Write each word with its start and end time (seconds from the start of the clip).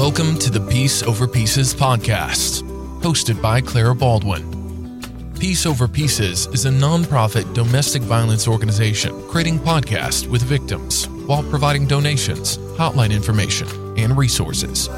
Welcome 0.00 0.38
to 0.38 0.50
the 0.50 0.66
Peace 0.70 1.02
Over 1.02 1.28
Pieces 1.28 1.74
podcast, 1.74 2.62
hosted 3.02 3.42
by 3.42 3.60
Clara 3.60 3.94
Baldwin. 3.94 5.02
Peace 5.38 5.66
Over 5.66 5.86
Pieces 5.86 6.46
is 6.54 6.64
a 6.64 6.70
nonprofit 6.70 7.52
domestic 7.52 8.00
violence 8.00 8.48
organization 8.48 9.12
creating 9.28 9.58
podcasts 9.58 10.26
with 10.26 10.40
victims 10.40 11.06
while 11.26 11.42
providing 11.42 11.86
donations, 11.86 12.56
hotline 12.78 13.12
information, 13.12 13.68
and 13.98 14.16
resources. 14.16 14.88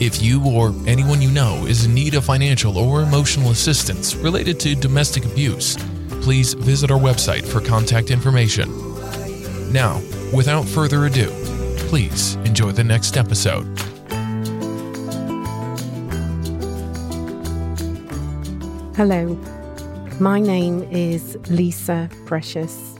If 0.00 0.20
you 0.20 0.44
or 0.44 0.74
anyone 0.88 1.22
you 1.22 1.30
know 1.30 1.64
is 1.66 1.84
in 1.84 1.94
need 1.94 2.14
of 2.14 2.24
financial 2.24 2.78
or 2.78 3.02
emotional 3.02 3.52
assistance 3.52 4.16
related 4.16 4.58
to 4.58 4.74
domestic 4.74 5.24
abuse, 5.24 5.76
please 6.20 6.54
visit 6.54 6.90
our 6.90 6.98
website 6.98 7.46
for 7.46 7.60
contact 7.60 8.10
information. 8.10 8.72
Now, 9.72 10.02
without 10.34 10.66
further 10.66 11.06
ado, 11.06 11.30
please 11.88 12.34
enjoy 12.44 12.72
the 12.72 12.82
next 12.82 13.16
episode. 13.16 13.89
Hello, 19.00 19.24
my 20.20 20.38
name 20.38 20.82
is 20.92 21.38
Lisa 21.48 22.10
Precious, 22.26 22.98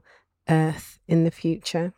earth 0.48 0.98
in 1.06 1.24
the 1.24 1.30
future. 1.30 1.92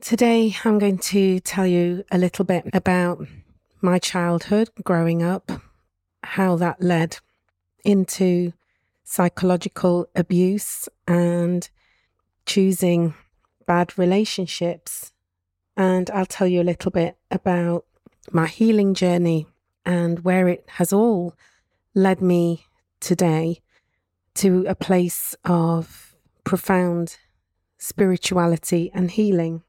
Today, 0.00 0.54
I'm 0.64 0.78
going 0.78 0.98
to 0.98 1.40
tell 1.40 1.66
you 1.66 2.04
a 2.10 2.18
little 2.18 2.44
bit 2.44 2.68
about 2.74 3.26
my 3.80 3.98
childhood 3.98 4.70
growing 4.82 5.22
up, 5.22 5.50
how 6.22 6.56
that 6.56 6.82
led 6.82 7.18
into 7.84 8.52
psychological 9.04 10.08
abuse 10.14 10.88
and 11.06 11.68
choosing 12.46 13.14
bad 13.66 13.98
relationships. 13.98 15.12
And 15.76 16.10
I'll 16.10 16.26
tell 16.26 16.46
you 16.46 16.60
a 16.60 16.70
little 16.70 16.90
bit 16.90 17.16
about 17.30 17.84
my 18.30 18.46
healing 18.46 18.94
journey 18.94 19.46
and 19.84 20.20
where 20.20 20.48
it 20.48 20.64
has 20.78 20.92
all 20.92 21.34
led 21.94 22.20
me 22.20 22.64
today 23.00 23.60
to 24.34 24.64
a 24.66 24.74
place 24.74 25.34
of 25.44 26.16
profound 26.44 27.16
spirituality 27.78 28.90
and 28.94 29.10
healing. 29.10 29.62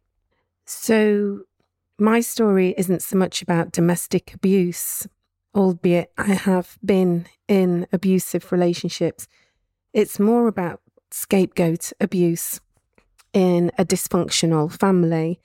So, 0.65 1.41
my 1.97 2.19
story 2.19 2.73
isn't 2.77 3.01
so 3.01 3.17
much 3.17 3.41
about 3.41 3.71
domestic 3.71 4.33
abuse, 4.33 5.07
albeit 5.53 6.11
I 6.17 6.33
have 6.33 6.77
been 6.83 7.27
in 7.47 7.87
abusive 7.93 8.51
relationships. 8.51 9.27
It's 9.93 10.19
more 10.19 10.47
about 10.47 10.81
scapegoat 11.11 11.93
abuse 12.01 12.59
in 13.35 13.69
a 13.77 13.85
dysfunctional 13.85 14.71
family. 14.71 15.39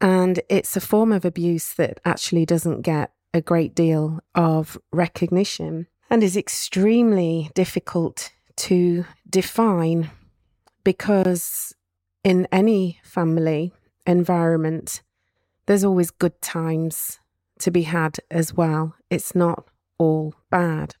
And 0.00 0.40
it's 0.48 0.76
a 0.76 0.80
form 0.80 1.10
of 1.10 1.24
abuse 1.24 1.72
that 1.74 1.98
actually 2.04 2.44
doesn't 2.44 2.82
get 2.82 3.12
a 3.32 3.40
great 3.40 3.74
deal 3.74 4.20
of 4.34 4.78
recognition 4.92 5.88
and 6.10 6.22
is 6.22 6.36
extremely 6.36 7.50
difficult 7.54 8.30
to 8.56 9.06
define 9.28 10.10
because 10.84 11.74
in 12.22 12.46
any 12.52 13.00
family 13.02 13.72
environment, 14.06 15.02
there's 15.66 15.84
always 15.84 16.10
good 16.10 16.40
times 16.42 17.18
to 17.58 17.70
be 17.70 17.82
had 17.82 18.18
as 18.30 18.52
well. 18.52 18.94
It's 19.10 19.34
not 19.34 19.64
all 19.98 20.34
bad. 20.50 20.96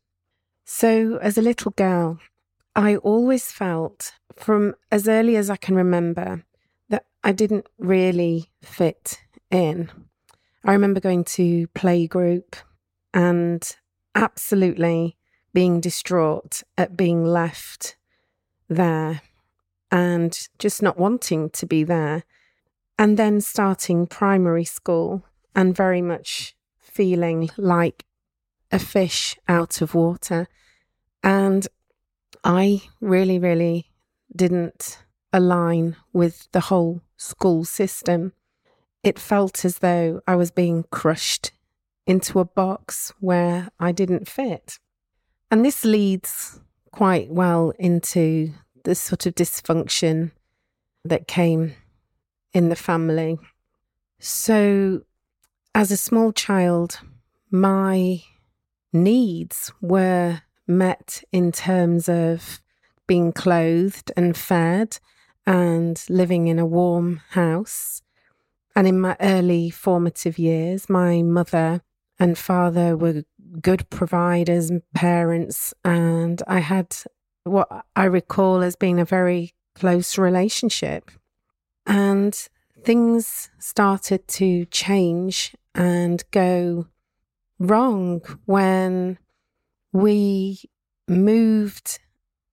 So, 0.64 1.18
as 1.18 1.36
a 1.36 1.42
little 1.42 1.72
girl, 1.72 2.18
I 2.76 2.96
always 2.96 3.52
felt 3.52 4.12
from 4.34 4.74
as 4.90 5.06
early 5.06 5.36
as 5.36 5.48
I 5.48 5.56
can 5.56 5.76
remember 5.76 6.44
that 6.88 7.06
I 7.22 7.32
didn't 7.32 7.66
really 7.78 8.50
fit 8.62 9.20
in. 9.50 9.90
I 10.64 10.72
remember 10.72 11.00
going 11.00 11.24
to 11.24 11.68
playgroup 11.68 12.54
and 13.12 13.64
absolutely 14.14 15.16
being 15.52 15.80
distraught 15.80 16.62
at 16.76 16.96
being 16.96 17.24
left 17.24 17.96
there 18.68 19.22
and 19.90 20.48
just 20.58 20.82
not 20.82 20.98
wanting 20.98 21.50
to 21.50 21.66
be 21.66 21.84
there. 21.84 22.24
And 22.98 23.16
then 23.16 23.40
starting 23.40 24.06
primary 24.06 24.64
school 24.64 25.24
and 25.54 25.76
very 25.76 26.02
much 26.02 26.56
feeling 26.78 27.50
like 27.56 28.04
a 28.72 28.78
fish 28.78 29.38
out 29.46 29.80
of 29.80 29.94
water. 29.94 30.48
And 31.22 31.68
I 32.44 32.82
really, 33.00 33.38
really 33.38 33.90
didn't 34.36 34.98
align 35.32 35.96
with 36.12 36.46
the 36.52 36.60
whole 36.60 37.00
school 37.16 37.64
system. 37.64 38.34
It 39.02 39.18
felt 39.18 39.64
as 39.64 39.78
though 39.78 40.20
I 40.26 40.36
was 40.36 40.50
being 40.50 40.84
crushed 40.90 41.52
into 42.06 42.38
a 42.38 42.44
box 42.44 43.12
where 43.18 43.70
I 43.80 43.92
didn't 43.92 44.28
fit. 44.28 44.78
And 45.50 45.64
this 45.64 45.84
leads 45.84 46.60
quite 46.90 47.30
well 47.30 47.72
into 47.78 48.52
the 48.84 48.94
sort 48.94 49.24
of 49.24 49.34
dysfunction 49.34 50.32
that 51.04 51.26
came 51.26 51.74
in 52.52 52.68
the 52.68 52.76
family. 52.76 53.38
So, 54.20 55.02
as 55.74 55.90
a 55.90 55.96
small 55.96 56.32
child, 56.32 57.00
my 57.50 58.22
needs 58.92 59.72
were 59.80 60.42
met 60.66 61.22
in 61.32 61.52
terms 61.52 62.08
of 62.08 62.60
being 63.06 63.32
clothed 63.32 64.10
and 64.16 64.36
fed 64.36 64.98
and 65.46 66.02
living 66.08 66.46
in 66.46 66.58
a 66.58 66.66
warm 66.66 67.20
house. 67.30 68.02
And 68.74 68.86
in 68.86 69.00
my 69.00 69.16
early 69.20 69.70
formative 69.70 70.38
years, 70.38 70.88
my 70.88 71.22
mother 71.22 71.82
and 72.18 72.36
father 72.36 72.96
were 72.96 73.24
good 73.60 73.88
providers 73.90 74.70
and 74.70 74.82
parents. 74.94 75.74
And 75.84 76.42
I 76.46 76.60
had 76.60 76.96
what 77.44 77.86
I 77.94 78.04
recall 78.04 78.62
as 78.62 78.74
being 78.74 78.98
a 78.98 79.04
very 79.04 79.52
close 79.74 80.18
relationship. 80.18 81.10
And 81.86 82.34
things 82.82 83.50
started 83.58 84.26
to 84.28 84.64
change 84.66 85.54
and 85.74 86.24
go 86.30 86.86
wrong 87.58 88.22
when 88.46 89.18
we 89.94 90.60
moved 91.06 92.00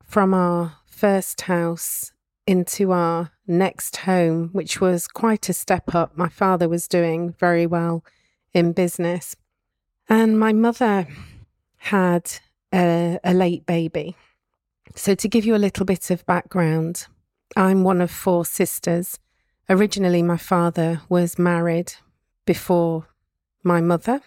from 0.03 0.31
our 0.31 0.75
first 0.85 1.41
house 1.41 2.11
into 2.45 2.91
our 2.91 3.31
next 3.47 3.97
home, 3.97 4.49
which 4.51 4.79
was 4.79 5.07
quite 5.07 5.49
a 5.49 5.53
step 5.53 5.95
up. 5.95 6.15
My 6.15 6.29
father 6.29 6.69
was 6.69 6.87
doing 6.87 7.33
very 7.39 7.65
well 7.65 8.05
in 8.53 8.73
business. 8.73 9.35
And 10.07 10.39
my 10.39 10.53
mother 10.53 11.07
had 11.77 12.31
a, 12.71 13.17
a, 13.23 13.33
late 13.33 13.65
baby. 13.65 14.15
So, 14.95 15.15
to 15.15 15.27
give 15.27 15.43
you 15.43 15.55
a 15.55 15.65
little 15.65 15.85
bit 15.85 16.11
of 16.11 16.23
background, 16.27 17.07
I'm 17.55 17.83
one 17.83 18.01
of 18.01 18.11
four 18.11 18.45
sisters. 18.45 19.17
Originally, 19.67 20.21
my 20.21 20.37
father 20.37 21.01
was 21.09 21.39
married 21.39 21.93
before 22.45 23.07
my 23.63 23.81
mother. 23.81 24.21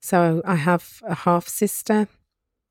So, 0.00 0.42
I 0.44 0.56
have 0.56 1.00
a 1.06 1.14
half 1.14 1.48
sister 1.48 2.08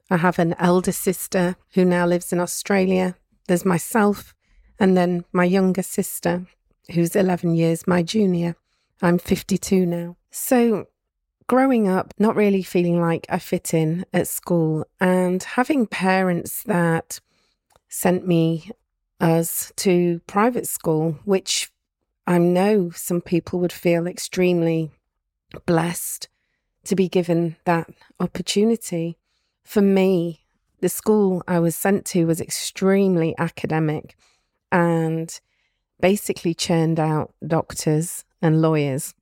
I 0.09 0.17
have 0.17 0.39
an 0.39 0.55
elder 0.59 0.91
sister 0.91 1.55
who 1.73 1.85
now 1.85 2.05
lives 2.05 2.33
in 2.33 2.39
Australia. 2.39 3.15
There's 3.47 3.65
myself, 3.65 4.33
and 4.79 4.97
then 4.97 5.25
my 5.31 5.45
younger 5.45 5.83
sister, 5.83 6.45
who's 6.91 7.15
11 7.15 7.55
years 7.55 7.87
my 7.87 8.03
junior. 8.03 8.55
I'm 9.01 9.17
52 9.17 9.85
now. 9.85 10.17
So, 10.31 10.87
growing 11.47 11.87
up, 11.87 12.13
not 12.17 12.35
really 12.35 12.63
feeling 12.63 12.99
like 12.99 13.25
I 13.29 13.39
fit 13.39 13.73
in 13.73 14.05
at 14.13 14.27
school, 14.27 14.85
and 14.99 15.41
having 15.43 15.87
parents 15.87 16.63
that 16.63 17.19
sent 17.89 18.27
me 18.27 18.71
us 19.19 19.71
to 19.77 20.21
private 20.27 20.67
school, 20.67 21.19
which 21.23 21.71
I 22.27 22.37
know 22.37 22.91
some 22.91 23.21
people 23.21 23.59
would 23.59 23.73
feel 23.73 24.07
extremely 24.07 24.91
blessed 25.65 26.27
to 26.85 26.95
be 26.95 27.07
given 27.07 27.55
that 27.65 27.89
opportunity 28.19 29.17
for 29.63 29.81
me, 29.81 30.45
the 30.81 30.89
school 30.89 31.43
I 31.47 31.59
was 31.59 31.75
sent 31.75 32.05
to 32.07 32.25
was 32.25 32.41
extremely 32.41 33.33
academic 33.37 34.15
and 34.71 35.39
basically 36.01 36.53
churned 36.53 36.99
out 36.99 37.33
doctors 37.45 38.25
and 38.41 38.61
lawyers. 38.61 39.13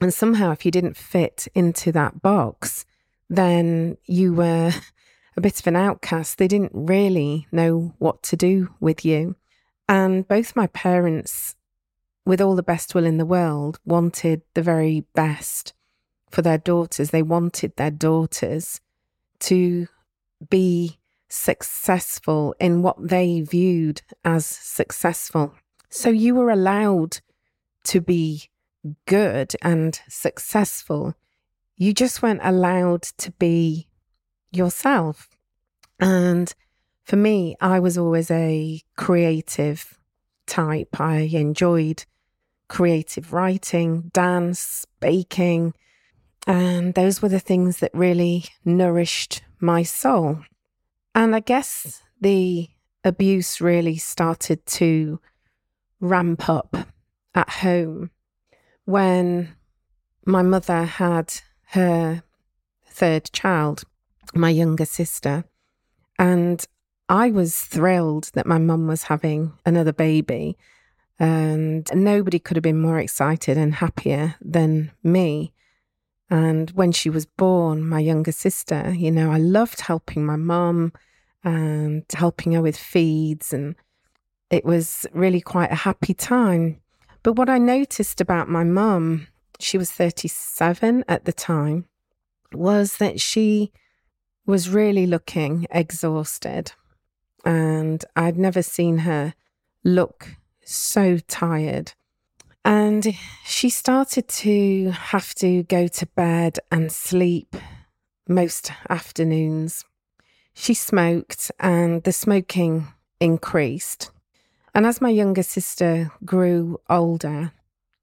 And 0.00 0.14
somehow, 0.14 0.52
if 0.52 0.64
you 0.64 0.70
didn't 0.70 0.96
fit 0.96 1.48
into 1.54 1.90
that 1.92 2.22
box, 2.22 2.84
then 3.28 3.96
you 4.04 4.32
were 4.32 4.72
a 5.36 5.40
bit 5.40 5.58
of 5.58 5.66
an 5.66 5.76
outcast. 5.76 6.38
They 6.38 6.48
didn't 6.48 6.72
really 6.72 7.46
know 7.50 7.94
what 7.98 8.22
to 8.24 8.36
do 8.36 8.74
with 8.80 9.04
you. 9.04 9.36
And 9.88 10.26
both 10.28 10.56
my 10.56 10.68
parents, 10.68 11.56
with 12.24 12.40
all 12.40 12.54
the 12.54 12.62
best 12.62 12.94
will 12.94 13.04
in 13.04 13.18
the 13.18 13.26
world, 13.26 13.80
wanted 13.84 14.42
the 14.54 14.62
very 14.62 15.04
best 15.14 15.72
for 16.30 16.42
their 16.42 16.58
daughters. 16.58 17.10
They 17.10 17.22
wanted 17.22 17.76
their 17.76 17.90
daughters 17.90 18.80
to 19.42 19.86
be 20.48 20.98
successful 21.28 22.54
in 22.60 22.82
what 22.82 22.96
they 23.08 23.40
viewed 23.40 24.02
as 24.24 24.44
successful. 24.44 25.54
So 25.88 26.10
you 26.10 26.34
were 26.34 26.50
allowed 26.50 27.20
to 27.84 28.00
be 28.00 28.50
good 29.06 29.54
and 29.62 29.98
successful. 30.08 31.14
You 31.76 31.92
just 31.92 32.22
weren't 32.22 32.40
allowed 32.42 33.02
to 33.18 33.30
be 33.32 33.88
yourself. 34.50 35.28
And 35.98 36.52
for 37.04 37.16
me, 37.16 37.56
I 37.60 37.80
was 37.80 37.96
always 37.96 38.30
a 38.30 38.82
creative 38.96 39.98
type. 40.46 41.00
I 41.00 41.20
enjoyed 41.32 42.04
creative 42.68 43.32
writing, 43.32 44.10
dance, 44.12 44.86
baking. 45.00 45.74
And 46.46 46.94
those 46.94 47.22
were 47.22 47.28
the 47.28 47.40
things 47.40 47.78
that 47.78 47.90
really 47.94 48.44
nourished 48.64 49.42
my 49.60 49.82
soul. 49.82 50.40
And 51.14 51.36
I 51.36 51.40
guess 51.40 52.02
the 52.20 52.68
abuse 53.04 53.60
really 53.60 53.96
started 53.96 54.64
to 54.66 55.20
ramp 56.00 56.48
up 56.48 56.76
at 57.34 57.48
home 57.48 58.10
when 58.84 59.54
my 60.26 60.42
mother 60.42 60.84
had 60.84 61.34
her 61.70 62.22
third 62.86 63.30
child, 63.32 63.84
my 64.34 64.50
younger 64.50 64.84
sister. 64.84 65.44
And 66.18 66.64
I 67.08 67.30
was 67.30 67.60
thrilled 67.60 68.30
that 68.34 68.46
my 68.46 68.58
mum 68.58 68.86
was 68.86 69.04
having 69.04 69.52
another 69.64 69.92
baby. 69.92 70.56
And 71.18 71.88
nobody 71.94 72.38
could 72.38 72.56
have 72.56 72.62
been 72.62 72.80
more 72.80 72.98
excited 72.98 73.56
and 73.56 73.74
happier 73.74 74.34
than 74.40 74.90
me. 75.04 75.52
And 76.32 76.70
when 76.70 76.92
she 76.92 77.10
was 77.10 77.26
born, 77.26 77.86
my 77.86 78.00
younger 78.00 78.32
sister, 78.32 78.94
you 78.96 79.10
know, 79.10 79.30
I 79.30 79.36
loved 79.36 79.82
helping 79.82 80.24
my 80.24 80.36
mum 80.36 80.94
and 81.44 82.06
helping 82.14 82.52
her 82.52 82.62
with 82.62 82.74
feeds. 82.74 83.52
And 83.52 83.74
it 84.48 84.64
was 84.64 85.06
really 85.12 85.42
quite 85.42 85.70
a 85.70 85.84
happy 85.84 86.14
time. 86.14 86.80
But 87.22 87.34
what 87.34 87.50
I 87.50 87.58
noticed 87.58 88.18
about 88.18 88.48
my 88.48 88.64
mum, 88.64 89.26
she 89.60 89.76
was 89.76 89.92
37 89.92 91.04
at 91.06 91.26
the 91.26 91.34
time, 91.34 91.84
was 92.54 92.96
that 92.96 93.20
she 93.20 93.70
was 94.46 94.70
really 94.70 95.06
looking 95.06 95.66
exhausted. 95.70 96.72
And 97.44 98.02
I'd 98.16 98.38
never 98.38 98.62
seen 98.62 98.98
her 98.98 99.34
look 99.84 100.28
so 100.64 101.18
tired. 101.18 101.92
And 102.64 103.14
she 103.44 103.70
started 103.70 104.28
to 104.28 104.90
have 104.90 105.34
to 105.36 105.64
go 105.64 105.88
to 105.88 106.06
bed 106.06 106.58
and 106.70 106.92
sleep 106.92 107.56
most 108.28 108.70
afternoons. 108.88 109.84
She 110.54 110.74
smoked, 110.74 111.50
and 111.58 112.02
the 112.04 112.12
smoking 112.12 112.88
increased. 113.20 114.10
And 114.74 114.86
as 114.86 115.00
my 115.00 115.08
younger 115.08 115.42
sister 115.42 116.12
grew 116.24 116.80
older, 116.88 117.52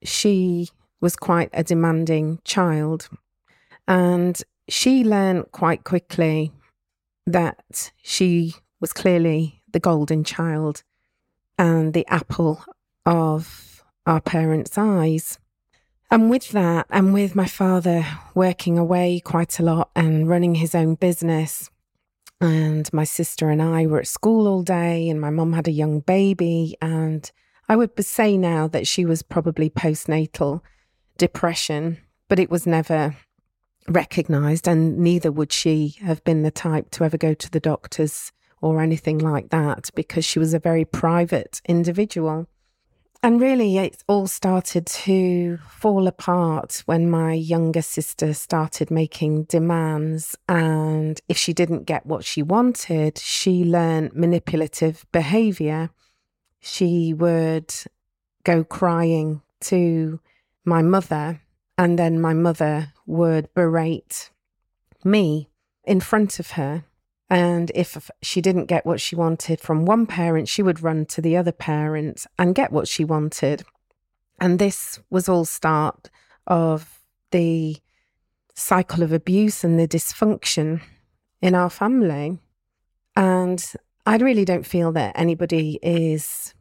she 0.04 0.70
was 1.00 1.16
quite 1.16 1.50
a 1.54 1.64
demanding 1.64 2.40
child. 2.44 3.10
And 3.88 4.42
she 4.68 5.04
learned 5.04 5.52
quite 5.52 5.84
quickly 5.84 6.52
that 7.26 7.92
she 8.02 8.56
was 8.80 8.94
clearly 8.94 9.62
the 9.72 9.80
golden 9.80 10.24
child 10.24 10.84
and 11.58 11.94
the 11.94 12.06
apple 12.08 12.64
of 13.06 13.69
our 14.06 14.22
parents' 14.22 14.78
eyes. 14.78 15.40
And 16.12 16.30
with 16.30 16.50
that, 16.50 16.88
and 16.90 17.14
with 17.14 17.36
my 17.36 17.46
father 17.46 18.06
working 18.34 18.80
away 18.80 19.20
quite 19.20 19.60
a 19.60 19.64
lot 19.64 19.92
and 19.96 20.28
running 20.28 20.56
his 20.56 20.74
own 20.74 20.96
business, 20.96 21.70
and 22.42 22.92
my 22.94 23.04
sister 23.04 23.50
and 23.50 23.62
I 23.62 23.86
were 23.86 24.00
at 24.00 24.08
school 24.08 24.48
all 24.48 24.64
day, 24.64 25.10
and 25.10 25.20
my 25.20 25.30
mum 25.30 25.54
had 25.54 25.68
a 25.68 25.72
young 25.72 26.00
baby. 26.00 26.76
And 26.82 27.30
I 27.68 27.76
would 27.76 28.04
say 28.04 28.38
now 28.38 28.68
that 28.70 28.88
she 28.88 29.06
was 29.06 29.22
probably 29.22 29.70
postnatal 29.70 30.62
depression, 31.18 31.98
but 32.28 32.40
it 32.40 32.50
was 32.50 32.66
never 32.66 33.16
recognized, 33.88 34.68
and 34.68 34.98
neither 34.98 35.32
would 35.32 35.52
she 35.52 35.96
have 36.02 36.24
been 36.24 36.44
the 36.44 36.52
type 36.52 36.90
to 36.92 37.04
ever 37.04 37.18
go 37.18 37.34
to 37.34 37.52
the 37.52 37.60
doctors 37.60 38.32
or 38.62 38.82
anything 38.82 39.18
like 39.18 39.50
that 39.50 39.90
because 39.96 40.26
she 40.26 40.40
was 40.40 40.54
a 40.54 40.60
very 40.60 40.86
private 40.86 41.62
individual. 41.68 42.48
And 43.22 43.42
really, 43.42 43.78
it 43.78 44.02
all 44.08 44.28
started 44.28 44.86
to 44.86 45.58
fall 45.70 46.08
apart 46.08 46.84
when 46.86 47.10
my 47.10 47.34
younger 47.34 47.82
sister 47.82 48.34
started 48.34 48.90
making 48.90 49.44
demands. 49.44 50.38
And 50.48 51.20
if 51.28 51.38
she 51.38 51.52
didn't 51.52 51.84
get 51.84 52.06
what 52.06 52.24
she 52.24 52.42
wanted, 52.42 53.18
she 53.18 53.66
learned 53.66 54.16
manipulative 54.16 55.06
behavior. 55.12 55.90
She 56.62 57.14
would 57.14 57.74
go 58.46 58.64
crying 58.64 59.42
to 59.62 60.22
my 60.64 60.82
mother, 60.82 61.42
and 61.78 62.00
then 62.00 62.22
my 62.22 62.34
mother 62.34 62.94
would 63.06 63.54
berate 63.54 64.30
me 65.04 65.50
in 65.84 66.00
front 66.00 66.40
of 66.40 66.52
her. 66.52 66.86
And 67.30 67.72
if 67.76 68.10
she 68.22 68.42
didn't 68.42 68.66
get 68.66 68.86
what 68.86 69.00
she 69.00 69.16
wanted 69.16 69.62
from 69.62 69.86
one 69.86 70.08
parent, 70.08 70.48
she 70.48 70.64
would 70.64 70.82
run 70.82 71.06
to 71.08 71.22
the 71.22 71.38
other 71.38 71.52
parent 71.52 72.26
and 72.40 72.56
get 72.56 72.72
what 72.72 72.88
she 72.88 73.06
wanted. 73.06 73.64
And 74.40 74.58
this 74.58 75.00
was 75.10 75.30
all 75.30 75.46
start 75.46 76.10
of 76.48 77.00
the 77.32 77.78
cycle 78.56 79.04
of 79.04 79.14
abuse 79.14 79.64
and 79.64 79.80
the 79.80 79.88
dysfunction 79.88 80.82
in 81.42 81.54
our 81.54 81.70
family. 81.70 82.40
And 83.16 83.64
I 84.06 84.18
really 84.18 84.46
don't 84.46 84.66
feel 84.66 84.92
that 84.94 85.18
anybody 85.18 85.80
is 85.84 86.56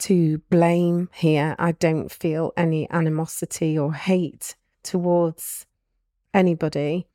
to 0.00 0.38
blame 0.50 1.08
here. 1.14 1.54
I 1.58 1.72
don't 1.72 2.10
feel 2.10 2.52
any 2.56 2.90
animosity 2.90 3.78
or 3.78 3.94
hate 3.94 4.56
towards 4.82 5.66
anybody. 6.34 7.06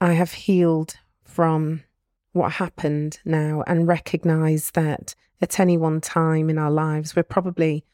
I 0.00 0.12
have 0.12 0.32
healed 0.32 0.94
from 1.24 1.82
what 2.32 2.52
happened 2.52 3.20
now 3.24 3.62
and 3.66 3.88
recognize 3.88 4.70
that 4.72 5.14
at 5.40 5.58
any 5.58 5.76
one 5.76 6.00
time 6.00 6.50
in 6.50 6.58
our 6.58 6.70
lives, 6.70 7.16
we're 7.16 7.22
probably 7.22 7.84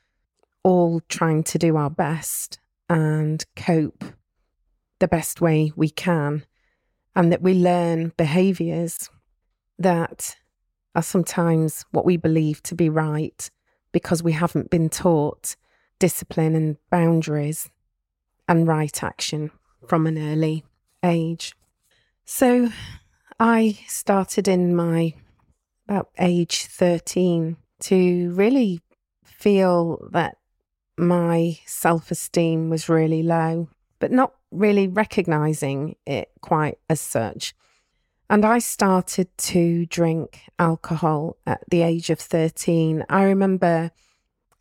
all 0.62 1.00
trying 1.08 1.42
to 1.44 1.58
do 1.58 1.76
our 1.76 1.90
best 1.90 2.58
and 2.88 3.44
cope 3.54 4.04
the 4.98 5.08
best 5.08 5.40
way 5.40 5.72
we 5.76 5.88
can. 5.88 6.44
And 7.14 7.32
that 7.32 7.42
we 7.42 7.54
learn 7.54 8.12
behaviors 8.16 9.08
that 9.78 10.36
are 10.94 11.02
sometimes 11.02 11.84
what 11.90 12.04
we 12.04 12.16
believe 12.16 12.62
to 12.64 12.74
be 12.74 12.88
right 12.88 13.50
because 13.92 14.22
we 14.22 14.32
haven't 14.32 14.70
been 14.70 14.90
taught 14.90 15.56
discipline 15.98 16.54
and 16.54 16.76
boundaries 16.90 17.70
and 18.48 18.66
right 18.66 19.02
action 19.02 19.50
from 19.86 20.06
an 20.06 20.18
early 20.18 20.64
age. 21.02 21.54
So, 22.24 22.70
I 23.38 23.78
started 23.86 24.48
in 24.48 24.74
my 24.74 25.14
about 25.86 26.08
age 26.18 26.64
13 26.66 27.56
to 27.80 28.30
really 28.32 28.80
feel 29.24 30.08
that 30.10 30.38
my 30.96 31.58
self 31.66 32.10
esteem 32.10 32.70
was 32.70 32.88
really 32.88 33.22
low, 33.22 33.68
but 33.98 34.10
not 34.10 34.32
really 34.50 34.88
recognizing 34.88 35.96
it 36.06 36.30
quite 36.40 36.78
as 36.88 37.00
such. 37.00 37.54
And 38.30 38.44
I 38.44 38.58
started 38.58 39.28
to 39.38 39.86
drink 39.86 40.40
alcohol 40.58 41.36
at 41.46 41.62
the 41.70 41.82
age 41.82 42.10
of 42.10 42.18
13. 42.18 43.04
I 43.08 43.22
remember 43.24 43.90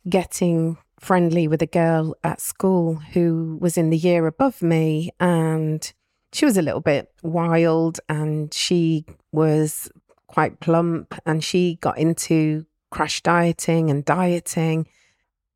getting 0.08 0.76
friendly 1.00 1.48
with 1.48 1.62
a 1.62 1.66
girl 1.66 2.14
at 2.22 2.40
school 2.40 2.96
who 3.12 3.58
was 3.60 3.76
in 3.76 3.90
the 3.90 3.96
year 3.96 4.26
above 4.26 4.62
me 4.62 5.10
and 5.18 5.92
she 6.32 6.44
was 6.44 6.56
a 6.56 6.62
little 6.62 6.80
bit 6.80 7.10
wild 7.22 8.00
and 8.08 8.52
she 8.52 9.04
was 9.32 9.90
quite 10.26 10.60
plump 10.60 11.14
and 11.24 11.42
she 11.42 11.76
got 11.80 11.98
into 11.98 12.66
crash 12.90 13.22
dieting 13.22 13.90
and 13.90 14.04
dieting, 14.04 14.86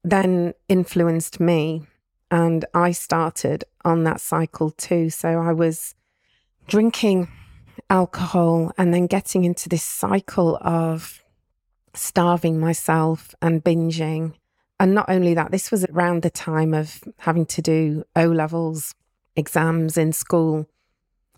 then 0.04 0.54
influenced 0.68 1.40
me. 1.40 1.82
And 2.30 2.64
I 2.74 2.92
started 2.92 3.64
on 3.84 4.04
that 4.04 4.20
cycle 4.20 4.70
too. 4.70 5.10
So 5.10 5.40
I 5.40 5.52
was 5.52 5.94
drinking 6.68 7.28
alcohol 7.88 8.72
and 8.78 8.94
then 8.94 9.06
getting 9.06 9.44
into 9.44 9.68
this 9.68 9.82
cycle 9.82 10.56
of 10.62 11.22
starving 11.94 12.60
myself 12.60 13.34
and 13.42 13.64
binging. 13.64 14.34
And 14.78 14.94
not 14.94 15.10
only 15.10 15.34
that, 15.34 15.50
this 15.50 15.70
was 15.70 15.84
around 15.86 16.22
the 16.22 16.30
time 16.30 16.72
of 16.72 17.02
having 17.18 17.46
to 17.46 17.60
do 17.60 18.04
O 18.16 18.26
levels 18.26 18.94
exams 19.40 19.98
in 19.98 20.12
school, 20.12 20.66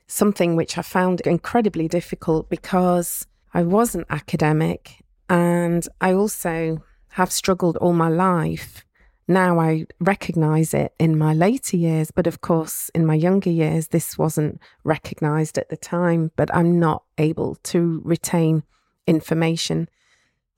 something 0.07 0.57
which 0.57 0.77
I 0.77 0.83
found 0.83 1.23
incredibly 1.23 1.89
difficult 1.89 2.51
because 2.51 3.27
I 3.55 3.63
wasn't 3.63 4.07
academic 4.11 5.03
and 5.31 5.89
I 6.01 6.13
also 6.13 6.83
have 7.13 7.33
struggled 7.33 7.79
all 7.79 7.95
my 7.95 8.09
life. 8.09 8.85
Now 9.29 9.61
I 9.61 9.87
recognize 10.01 10.75
it 10.75 10.93
in 10.99 11.17
my 11.17 11.33
later 11.33 11.77
years, 11.77 12.11
but 12.11 12.27
of 12.27 12.41
course, 12.41 12.91
in 12.95 13.07
my 13.07 13.15
younger 13.15 13.51
years, 13.51 13.89
this 13.89 14.19
wasn't 14.19 14.61
recognized 14.85 15.57
at 15.59 15.69
the 15.69 15.77
time. 15.77 16.33
But 16.37 16.55
I'm 16.55 16.79
not 16.79 17.05
able 17.19 17.55
to 17.73 18.03
retain 18.05 18.65
information 19.07 19.89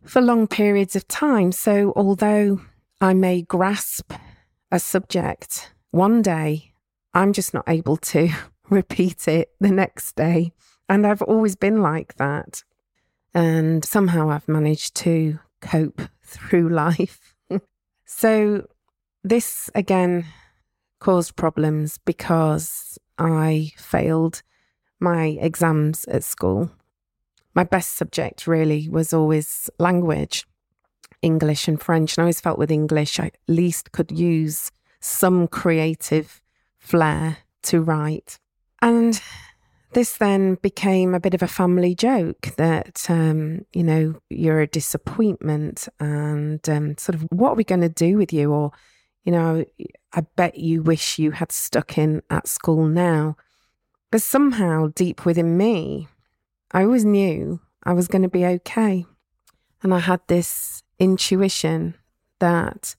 for 0.04 0.20
long 0.20 0.46
periods 0.46 0.96
of 0.96 1.06
time. 1.06 1.52
So, 1.52 1.92
although 1.94 2.60
I 3.00 3.14
may 3.14 3.42
grasp 3.42 4.12
a 4.72 4.80
subject 4.80 5.72
one 5.90 6.22
day, 6.22 6.73
I'm 7.14 7.32
just 7.32 7.54
not 7.54 7.64
able 7.68 7.96
to 7.96 8.30
repeat 8.70 9.28
it 9.28 9.50
the 9.60 9.70
next 9.70 10.16
day. 10.16 10.52
And 10.88 11.06
I've 11.06 11.22
always 11.22 11.56
been 11.56 11.80
like 11.80 12.16
that. 12.16 12.62
And 13.32 13.84
somehow 13.84 14.30
I've 14.30 14.48
managed 14.48 14.94
to 14.96 15.38
cope 15.60 16.02
through 16.22 16.68
life. 16.68 17.34
so, 18.04 18.66
this 19.22 19.70
again 19.74 20.26
caused 21.00 21.34
problems 21.36 21.98
because 22.04 22.98
I 23.16 23.72
failed 23.76 24.42
my 25.00 25.38
exams 25.40 26.04
at 26.06 26.24
school 26.24 26.70
my 27.54 27.64
best 27.64 27.94
subject 27.94 28.46
really 28.46 28.88
was 28.88 29.12
always 29.12 29.70
language, 29.78 30.46
English 31.22 31.68
and 31.68 31.80
French. 31.80 32.16
And 32.16 32.22
I 32.22 32.24
always 32.24 32.40
felt 32.40 32.58
with 32.58 32.70
English, 32.70 33.20
I 33.20 33.26
at 33.26 33.36
least 33.46 33.92
could 33.92 34.10
use 34.10 34.70
some 35.00 35.46
creative 35.46 36.42
flair 36.84 37.38
to 37.62 37.80
write. 37.80 38.38
And 38.80 39.20
this 39.94 40.16
then 40.18 40.56
became 40.56 41.14
a 41.14 41.20
bit 41.20 41.34
of 41.34 41.42
a 41.42 41.48
family 41.48 41.94
joke 41.94 42.52
that, 42.56 43.06
um, 43.08 43.64
you 43.72 43.82
know, 43.82 44.20
you're 44.28 44.60
a 44.60 44.66
disappointment 44.66 45.88
and 45.98 46.68
um, 46.68 46.96
sort 46.98 47.14
of 47.14 47.22
what 47.30 47.52
are 47.52 47.56
we 47.56 47.64
going 47.64 47.80
to 47.80 47.88
do 47.88 48.18
with 48.18 48.32
you? 48.32 48.52
Or, 48.52 48.72
you 49.24 49.32
know, 49.32 49.64
I 50.12 50.20
bet 50.36 50.58
you 50.58 50.82
wish 50.82 51.18
you 51.18 51.30
had 51.30 51.50
stuck 51.50 51.96
in 51.96 52.22
at 52.28 52.46
school 52.46 52.86
now. 52.86 53.36
But 54.10 54.22
somehow 54.22 54.88
deep 54.94 55.24
within 55.24 55.56
me, 55.56 56.08
I 56.70 56.82
always 56.82 57.04
knew 57.04 57.60
I 57.82 57.94
was 57.94 58.06
going 58.06 58.22
to 58.22 58.28
be 58.28 58.44
okay. 58.44 59.06
And 59.82 59.94
I 59.94 60.00
had 60.00 60.20
this 60.26 60.82
intuition 60.98 61.94
that 62.40 62.94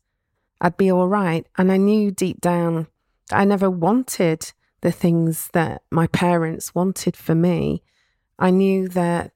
I'd 0.60 0.78
be 0.78 0.92
all 0.92 1.08
right. 1.08 1.46
And 1.58 1.72
I 1.72 1.78
knew 1.78 2.12
deep 2.12 2.42
down 2.42 2.88
I 3.32 3.46
never 3.46 3.70
wanted 3.70 4.52
the 4.82 4.92
things 4.92 5.50
that 5.54 5.82
my 5.92 6.08
parents 6.08 6.76
wanted 6.76 7.16
for 7.16 7.34
me. 7.34 7.82
I 8.38 8.52
knew 8.52 8.88
that 8.90 9.32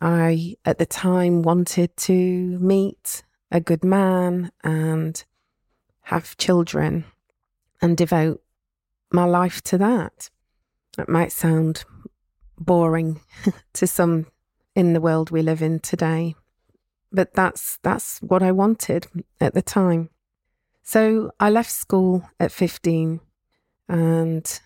I, 0.00 0.56
at 0.64 0.78
the 0.78 0.86
time, 0.86 1.42
wanted 1.42 1.96
to 1.96 2.14
meet 2.58 3.22
a 3.50 3.60
good 3.60 3.84
man 3.84 4.50
and 4.62 5.24
have 6.02 6.36
children 6.36 7.04
and 7.80 7.96
devote 7.96 8.42
my 9.10 9.24
life 9.24 9.62
to 9.62 9.78
that. 9.78 10.30
It 10.98 11.08
might 11.08 11.32
sound 11.32 11.84
boring 12.58 13.20
to 13.74 13.86
some 13.86 14.26
in 14.74 14.92
the 14.92 15.00
world 15.00 15.30
we 15.30 15.42
live 15.42 15.62
in 15.62 15.80
today. 15.80 16.34
But 17.12 17.34
that's 17.34 17.78
that's 17.82 18.18
what 18.18 18.42
I 18.42 18.52
wanted 18.52 19.06
at 19.40 19.54
the 19.54 19.62
time. 19.62 20.10
So 20.86 21.32
I 21.40 21.50
left 21.50 21.72
school 21.72 22.30
at 22.38 22.52
15 22.52 23.18
and 23.88 24.60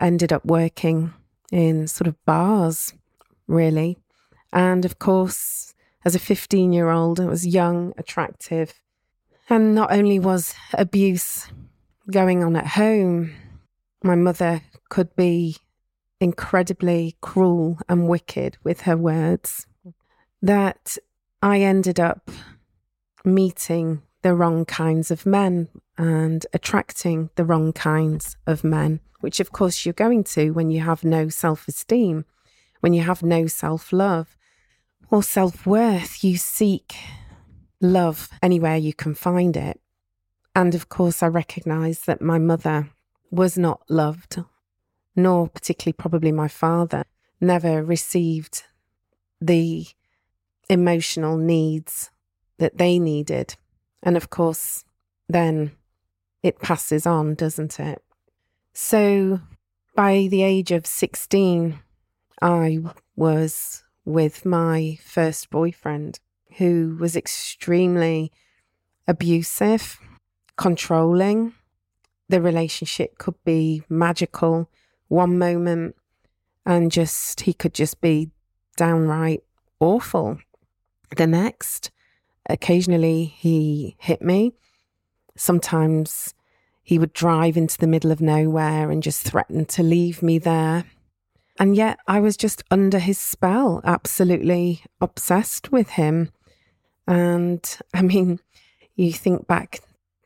ended 0.00 0.32
up 0.32 0.46
working 0.46 1.12
in 1.52 1.88
sort 1.88 2.08
of 2.08 2.16
bars, 2.24 2.94
really. 3.46 3.98
And 4.50 4.86
of 4.86 4.98
course, 4.98 5.74
as 6.06 6.14
a 6.14 6.18
15 6.18 6.72
year 6.72 6.88
old, 6.88 7.20
I 7.20 7.26
was 7.26 7.46
young, 7.46 7.92
attractive. 7.98 8.72
And 9.50 9.74
not 9.74 9.92
only 9.92 10.18
was 10.18 10.54
abuse 10.72 11.48
going 12.10 12.42
on 12.42 12.56
at 12.56 12.68
home, 12.68 13.34
my 14.02 14.14
mother 14.14 14.62
could 14.88 15.14
be 15.16 15.58
incredibly 16.18 17.16
cruel 17.20 17.78
and 17.90 18.08
wicked 18.08 18.56
with 18.64 18.82
her 18.82 18.96
words 18.96 19.66
that 20.40 20.96
I 21.42 21.60
ended 21.60 22.00
up 22.00 22.30
meeting 23.22 24.00
the 24.22 24.34
wrong 24.34 24.64
kinds 24.64 25.10
of 25.10 25.26
men 25.26 25.68
and 25.98 26.46
attracting 26.52 27.30
the 27.34 27.44
wrong 27.44 27.72
kinds 27.72 28.36
of 28.46 28.64
men, 28.64 29.00
which 29.20 29.40
of 29.40 29.52
course 29.52 29.84
you're 29.84 29.92
going 29.92 30.24
to 30.24 30.50
when 30.50 30.70
you 30.70 30.80
have 30.80 31.04
no 31.04 31.28
self 31.28 31.68
esteem, 31.68 32.24
when 32.80 32.92
you 32.94 33.02
have 33.02 33.22
no 33.22 33.46
self 33.46 33.92
love 33.92 34.36
or 35.10 35.22
self 35.22 35.66
worth. 35.66 36.22
You 36.24 36.36
seek 36.36 36.94
love 37.80 38.28
anywhere 38.42 38.76
you 38.76 38.94
can 38.94 39.14
find 39.14 39.56
it. 39.56 39.80
And 40.54 40.74
of 40.74 40.88
course, 40.88 41.22
I 41.22 41.28
recognize 41.28 42.00
that 42.00 42.20
my 42.20 42.38
mother 42.38 42.90
was 43.30 43.56
not 43.56 43.82
loved 43.88 44.38
nor 45.14 45.48
particularly 45.48 45.92
probably 45.92 46.32
my 46.32 46.48
father, 46.48 47.04
never 47.40 47.82
received 47.82 48.64
the 49.40 49.86
emotional 50.68 51.36
needs 51.36 52.10
that 52.58 52.78
they 52.78 52.98
needed. 52.98 53.56
And 54.02 54.16
of 54.16 54.30
course, 54.30 54.84
then 55.28 55.72
it 56.42 56.60
passes 56.60 57.06
on, 57.06 57.34
doesn't 57.34 57.78
it? 57.78 58.02
So 58.72 59.40
by 59.94 60.28
the 60.30 60.42
age 60.42 60.72
of 60.72 60.86
16, 60.86 61.78
I 62.40 62.80
was 63.14 63.84
with 64.04 64.44
my 64.44 64.98
first 65.04 65.50
boyfriend 65.50 66.18
who 66.58 66.96
was 66.98 67.16
extremely 67.16 68.32
abusive, 69.06 69.98
controlling. 70.56 71.54
The 72.28 72.40
relationship 72.40 73.18
could 73.18 73.42
be 73.44 73.82
magical 73.88 74.68
one 75.08 75.38
moment 75.38 75.94
and 76.64 76.90
just 76.90 77.42
he 77.42 77.52
could 77.52 77.74
just 77.74 78.00
be 78.00 78.30
downright 78.76 79.42
awful. 79.80 80.38
The 81.16 81.26
next, 81.26 81.90
occasionally 82.48 83.24
he 83.24 83.96
hit 83.98 84.22
me. 84.22 84.52
Sometimes 85.36 86.34
he 86.82 86.98
would 86.98 87.12
drive 87.12 87.56
into 87.56 87.78
the 87.78 87.86
middle 87.86 88.10
of 88.10 88.20
nowhere 88.20 88.90
and 88.90 89.02
just 89.02 89.22
threaten 89.22 89.64
to 89.66 89.82
leave 89.82 90.22
me 90.22 90.38
there. 90.38 90.84
And 91.58 91.76
yet 91.76 91.98
I 92.06 92.20
was 92.20 92.36
just 92.36 92.62
under 92.70 92.98
his 92.98 93.18
spell, 93.18 93.80
absolutely 93.84 94.82
obsessed 95.00 95.70
with 95.70 95.90
him. 95.90 96.30
And 97.06 97.78
I 97.94 98.02
mean, 98.02 98.40
you 98.96 99.12
think 99.12 99.46
back 99.46 99.80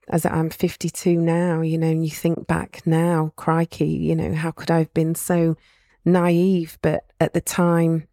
as 0.08 0.24
I'm 0.24 0.50
52 0.50 1.16
now, 1.16 1.60
you 1.62 1.78
know, 1.78 1.88
and 1.88 2.04
you 2.04 2.10
think 2.10 2.46
back 2.46 2.86
now, 2.86 3.32
crikey, 3.36 3.88
you 3.88 4.14
know, 4.14 4.34
how 4.34 4.52
could 4.52 4.70
I 4.70 4.78
have 4.78 4.94
been 4.94 5.14
so 5.14 5.56
naive? 6.04 6.78
But 6.80 7.04
at 7.20 7.34
the 7.34 7.40
time, 7.40 8.06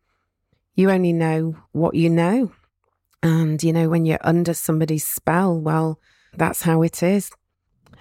you 0.76 0.90
only 0.90 1.14
know 1.14 1.56
what 1.72 1.96
you 1.96 2.10
know. 2.10 2.52
And, 3.24 3.64
you 3.64 3.74
know, 3.74 3.90
when 3.90 4.06
you're 4.06 4.20
under 4.22 4.54
somebody's 4.54 5.08
spell, 5.08 5.58
well, 5.60 6.00
that's 6.36 6.62
how 6.64 6.84
it 6.84 7.02
is. 7.02 7.32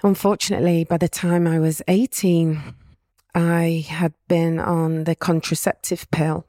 Unfortunately, 0.03 0.85
by 0.85 0.99
the 0.99 1.09
time 1.09 1.47
I 1.47 1.61
was 1.61 1.81
18, 1.87 2.75
I 3.35 3.87
had 3.89 4.13
been 4.27 4.59
on 4.59 5.05
the 5.05 5.15
contraceptive 5.15 6.11
pill. 6.11 6.47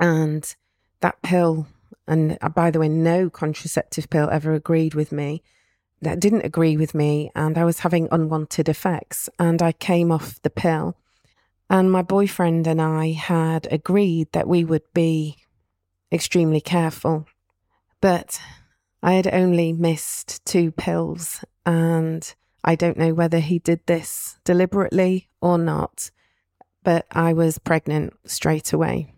And 0.00 0.52
that 1.00 1.20
pill, 1.22 1.66
and 2.08 2.38
uh, 2.40 2.48
by 2.48 2.70
the 2.70 2.80
way, 2.80 2.88
no 2.88 3.28
contraceptive 3.28 4.08
pill 4.08 4.30
ever 4.30 4.54
agreed 4.54 4.94
with 4.94 5.12
me 5.12 5.42
that 6.02 6.20
didn't 6.20 6.44
agree 6.44 6.76
with 6.76 6.94
me 6.94 7.30
and 7.34 7.58
I 7.58 7.64
was 7.64 7.80
having 7.80 8.08
unwanted 8.10 8.68
effects 8.68 9.28
and 9.38 9.60
I 9.60 9.72
came 9.72 10.10
off 10.10 10.40
the 10.42 10.50
pill. 10.50 10.96
And 11.68 11.92
my 11.92 12.02
boyfriend 12.02 12.66
and 12.66 12.80
I 12.80 13.12
had 13.12 13.68
agreed 13.70 14.32
that 14.32 14.48
we 14.48 14.64
would 14.64 14.92
be 14.94 15.36
extremely 16.10 16.60
careful. 16.60 17.26
But 18.00 18.40
I 19.02 19.14
had 19.14 19.32
only 19.32 19.72
missed 19.72 20.44
two 20.44 20.70
pills 20.72 21.44
and 21.64 22.34
I 22.62 22.74
don't 22.74 22.98
know 22.98 23.14
whether 23.14 23.40
he 23.40 23.58
did 23.58 23.80
this 23.86 24.38
deliberately 24.44 25.28
or 25.40 25.56
not, 25.58 26.10
but 26.82 27.06
I 27.10 27.32
was 27.32 27.58
pregnant 27.58 28.14
straight 28.26 28.72
away. 28.72 29.14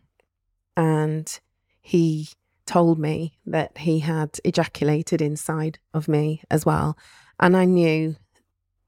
And 0.77 1.41
he 1.81 2.29
told 2.67 2.99
me 2.99 3.39
that 3.47 3.79
he 3.79 4.01
had 4.01 4.39
ejaculated 4.45 5.21
inside 5.21 5.79
of 5.93 6.09
me 6.09 6.43
as 6.51 6.65
well. 6.65 6.97
And 7.41 7.57
I 7.57 7.65
knew, 7.65 8.17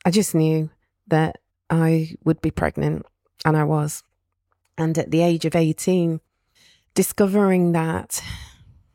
I 0.04 0.10
just 0.10 0.34
knew 0.34 0.70
that 1.08 1.38
I 1.68 2.16
would 2.24 2.40
be 2.40 2.50
pregnant, 2.50 3.04
and 3.44 3.56
I 3.56 3.64
was. 3.64 4.04
And 4.78 4.96
at 4.96 5.10
the 5.10 5.22
age 5.22 5.44
of 5.44 5.56
18, 5.56 6.20
discovering 6.94 7.72
that 7.72 8.22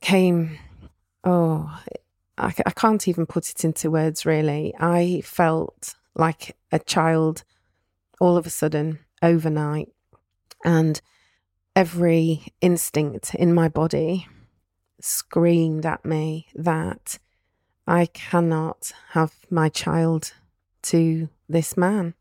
came, 0.02 0.58
oh, 1.24 1.80
I, 2.38 2.54
I 2.66 2.72
can't 2.72 3.08
even 3.08 3.26
put 3.26 3.50
it 3.50 3.64
into 3.64 3.92
words 3.92 4.26
really. 4.26 4.74
I 4.80 5.22
felt 5.24 5.96
like 6.16 6.56
a 6.72 6.80
child 6.80 7.44
all 8.20 8.38
of 8.38 8.46
a 8.46 8.50
sudden 8.50 9.00
overnight. 9.22 9.90
And 10.64 11.02
every 11.76 12.54
instinct 12.62 13.34
in 13.36 13.54
my 13.54 13.70
body 13.70 14.28
screamed 15.00 15.86
at 15.86 16.04
me 16.04 16.48
that 16.56 17.20
I 17.88 18.08
cannot 18.08 18.92
have 19.12 19.34
my 19.50 19.70
child 19.70 20.34
to 20.84 21.30
this 21.48 21.78
man 21.78 22.14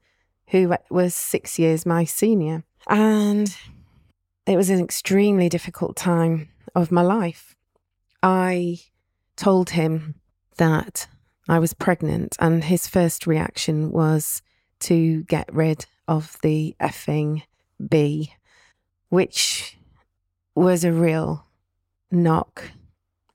who 0.48 0.74
was 0.88 1.14
six 1.14 1.58
years 1.58 1.84
my 1.84 2.04
senior. 2.04 2.64
And 2.88 3.54
it 4.46 4.56
was 4.56 4.70
an 4.70 4.80
extremely 4.80 5.48
difficult 5.48 5.96
time 5.96 6.48
of 6.74 6.90
my 6.90 7.02
life. 7.02 7.54
I 8.22 8.80
told 9.36 9.70
him 9.70 10.16
that 10.56 11.06
I 11.48 11.58
was 11.58 11.72
pregnant, 11.72 12.36
and 12.38 12.64
his 12.64 12.86
first 12.88 13.26
reaction 13.26 13.90
was 13.90 14.42
to 14.80 15.22
get 15.24 15.52
rid 15.52 15.86
of 16.06 16.36
the 16.42 16.74
effing 16.80 17.42
B, 17.88 18.32
which 19.08 19.78
was 20.54 20.84
a 20.84 20.92
real 20.92 21.46
knock. 22.10 22.70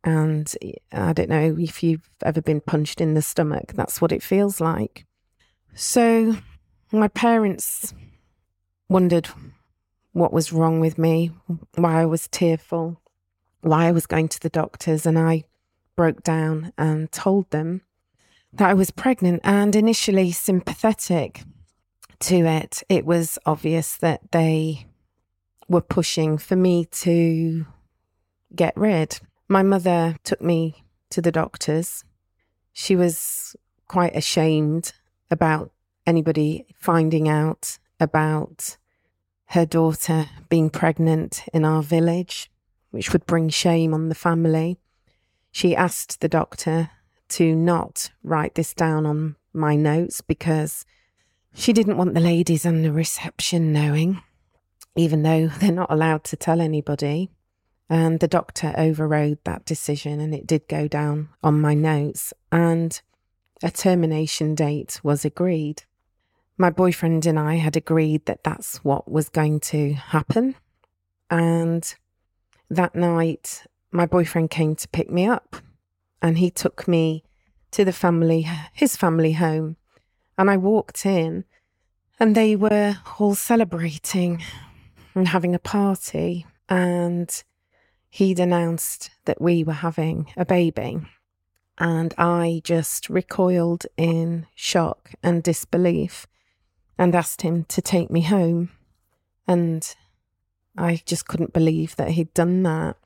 And 0.04 0.54
I 0.92 1.14
don't 1.14 1.30
know 1.30 1.56
if 1.58 1.82
you've 1.82 2.10
ever 2.22 2.42
been 2.42 2.62
punched 2.62 3.00
in 3.00 3.14
the 3.14 3.22
stomach, 3.22 3.74
that's 3.74 4.02
what 4.02 4.12
it 4.12 4.22
feels 4.22 4.60
like. 4.60 5.06
So 5.74 6.36
my 6.92 7.08
parents 7.08 7.94
wondered 8.90 9.30
what 10.12 10.34
was 10.34 10.54
wrong 10.54 10.80
with 10.80 10.98
me, 10.98 11.32
why 11.76 12.02
I 12.02 12.06
was 12.06 12.28
tearful, 12.28 13.02
why 13.64 13.88
I 13.88 13.92
was 13.92 14.06
going 14.06 14.28
to 14.30 14.40
the 14.40 14.50
doctors, 14.50 15.06
and 15.06 15.18
I 15.18 15.44
broke 15.96 16.24
down 16.24 16.74
and 16.78 17.12
told 17.12 17.50
them 17.52 17.82
that 18.54 18.70
I 18.70 18.74
was 18.74 18.92
pregnant 18.92 19.42
and 19.44 19.76
initially 19.76 20.32
sympathetic 20.32 21.44
to 22.20 22.36
it. 22.46 22.84
It 22.90 23.06
was 23.06 23.40
obvious 23.46 23.98
that 23.98 24.32
they 24.32 24.88
were 25.68 25.82
pushing 25.82 26.38
for 26.38 26.56
me 26.56 26.86
to 26.86 27.66
get 28.56 28.76
rid. 28.76 29.20
My 29.48 29.64
mother 29.64 30.18
took 30.24 30.42
me 30.42 30.84
to 31.10 31.22
the 31.22 31.32
doctors. 31.32 32.04
She 32.72 32.96
was 32.96 33.56
quite 33.88 34.16
ashamed 34.16 34.94
about 35.30 35.72
anybody 36.06 36.66
finding 36.76 37.28
out 37.28 37.78
about 38.00 38.78
her 39.48 39.66
daughter 39.66 40.26
being 40.50 40.70
pregnant 40.70 41.44
in 41.54 41.64
our 41.64 41.84
village, 41.84 42.52
which 42.94 43.12
would 43.12 43.26
bring 43.26 43.50
shame 43.50 43.92
on 43.92 44.08
the 44.08 44.16
family. 44.16 44.78
She 45.52 45.76
asked 45.76 46.22
the 46.22 46.30
doctor 46.30 46.92
to 47.30 47.56
not 47.56 48.12
write 48.22 48.54
this 48.54 48.76
down 48.76 49.08
on 49.08 49.36
my 49.52 49.76
notes 49.76 50.22
because 50.22 50.86
she 51.56 51.74
didn't 51.74 51.98
want 51.98 52.14
the 52.14 52.20
ladies 52.20 52.68
on 52.68 52.84
the 52.84 52.92
reception 52.92 53.74
knowing, 53.74 54.22
even 54.96 55.24
though 55.24 55.48
they're 55.60 55.72
not 55.72 55.92
allowed 55.92 56.24
to 56.26 56.38
tell 56.38 56.62
anybody. 56.62 57.32
And 57.90 58.20
the 58.20 58.28
doctor 58.28 58.76
overrode 58.78 59.40
that 59.44 59.66
decision 59.66 60.20
and 60.20 60.36
it 60.36 60.46
did 60.46 60.68
go 60.68 60.88
down 60.88 61.30
on 61.42 61.60
my 61.60 61.74
notes. 61.74 62.32
And 62.52 63.02
a 63.64 63.72
termination 63.72 64.54
date 64.54 65.00
was 65.02 65.26
agreed. 65.26 65.82
My 66.60 66.70
boyfriend 66.70 67.26
and 67.26 67.40
I 67.40 67.56
had 67.56 67.76
agreed 67.76 68.28
that 68.28 68.44
that's 68.44 68.84
what 68.84 69.12
was 69.12 69.30
going 69.30 69.62
to 69.62 69.94
happen. 69.94 70.54
And 71.32 71.92
that 72.70 72.96
night, 72.96 73.66
my 73.92 74.06
boyfriend 74.06 74.50
came 74.50 74.76
to 74.76 74.88
pick 74.88 75.10
me 75.10 75.28
up 75.28 75.58
and 76.22 76.38
he 76.38 76.50
took 76.50 76.88
me 76.88 77.24
to 77.72 77.84
the 77.84 77.94
family, 77.94 78.48
his 78.74 78.96
family 78.96 79.34
home. 79.34 79.78
And 80.38 80.50
I 80.50 80.58
walked 80.58 81.06
in 81.06 81.46
and 82.20 82.36
they 82.36 82.56
were 82.56 82.98
all 83.20 83.36
celebrating 83.36 84.44
and 85.14 85.28
having 85.28 85.54
a 85.54 85.60
party. 85.60 86.46
And 86.70 87.44
he'd 88.10 88.40
announced 88.40 89.12
that 89.26 89.42
we 89.42 89.64
were 89.64 89.74
having 89.74 90.32
a 90.38 90.46
baby. 90.46 91.02
And 91.78 92.14
I 92.18 92.62
just 92.64 93.10
recoiled 93.10 93.86
in 93.98 94.46
shock 94.56 95.12
and 95.22 95.44
disbelief 95.44 96.28
and 96.98 97.16
asked 97.16 97.42
him 97.42 97.66
to 97.66 97.82
take 97.82 98.12
me 98.12 98.22
home. 98.22 98.70
And 99.48 99.94
I 100.78 101.02
just 101.06 101.28
couldn't 101.28 101.54
believe 101.54 101.96
that 101.98 102.12
he'd 102.12 102.34
done 102.34 102.64
that. 102.64 102.98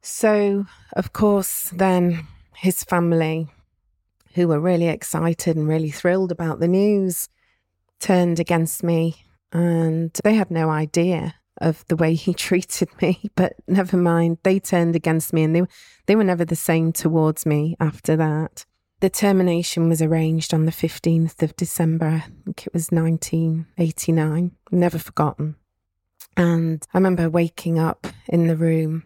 So, 0.00 0.66
of 0.94 1.12
course, 1.12 1.70
then 1.70 2.26
his 2.56 2.84
family, 2.84 3.48
who 4.34 4.48
were 4.48 4.60
really 4.60 4.88
excited 4.88 5.56
and 5.56 5.68
really 5.68 5.90
thrilled 5.90 6.32
about 6.32 6.60
the 6.60 6.68
news, 6.68 7.28
turned 8.00 8.38
against 8.38 8.82
me 8.82 9.24
and 9.52 10.12
they 10.24 10.34
had 10.34 10.50
no 10.50 10.68
idea 10.68 11.36
of 11.58 11.84
the 11.88 11.96
way 11.96 12.14
he 12.14 12.34
treated 12.48 12.88
me, 13.00 13.30
but 13.36 13.54
never 13.66 13.96
mind, 13.96 14.38
they 14.42 14.58
turned 14.58 14.96
against 14.96 15.32
me 15.32 15.44
and 15.44 15.54
they, 15.54 15.62
they 16.06 16.16
were 16.16 16.24
never 16.24 16.44
the 16.44 16.56
same 16.56 16.92
towards 16.92 17.46
me 17.46 17.76
after 17.80 18.16
that. 18.16 18.66
The 19.00 19.10
termination 19.10 19.88
was 19.88 20.02
arranged 20.02 20.54
on 20.54 20.64
the 20.64 20.72
15th 20.72 21.42
of 21.42 21.56
December, 21.56 22.06
I 22.06 22.20
think 22.44 22.66
it 22.66 22.74
was 22.74 22.90
1989, 22.90 24.52
never 24.70 24.98
forgotten. 24.98 25.56
And 26.36 26.86
I 26.92 26.98
remember 26.98 27.30
waking 27.30 27.78
up 27.78 28.06
in 28.28 28.46
the 28.46 28.56
room 28.56 29.04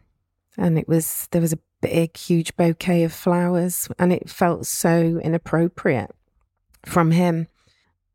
and 0.57 0.79
it 0.79 0.89
was, 0.89 1.29
there 1.31 1.41
was 1.41 1.53
a 1.53 1.59
big, 1.81 2.17
huge 2.17 2.57
bouquet 2.57 3.05
of 3.05 3.13
flowers 3.13 3.89
and 3.99 4.13
it 4.13 4.31
felt 4.31 4.67
so 4.67 5.21
inappropriate 5.23 6.11
from 6.87 7.11
him. 7.11 7.49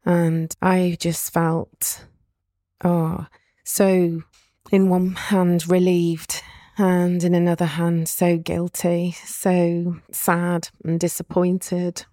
And 0.06 0.54
I 0.62 0.97
just 0.99 1.32
felt, 1.32 2.06
oh, 2.84 3.28
so 3.63 4.23
in 4.71 4.89
one 4.89 5.15
hand 5.15 5.69
relieved 5.69 6.41
and 6.78 7.23
in 7.23 7.36
another 7.36 7.65
hand 7.65 8.10
so 8.10 8.38
guilty, 8.38 9.12
so 9.12 9.97
sad 10.12 10.69
and 10.84 10.99
disappointed. 10.99 12.06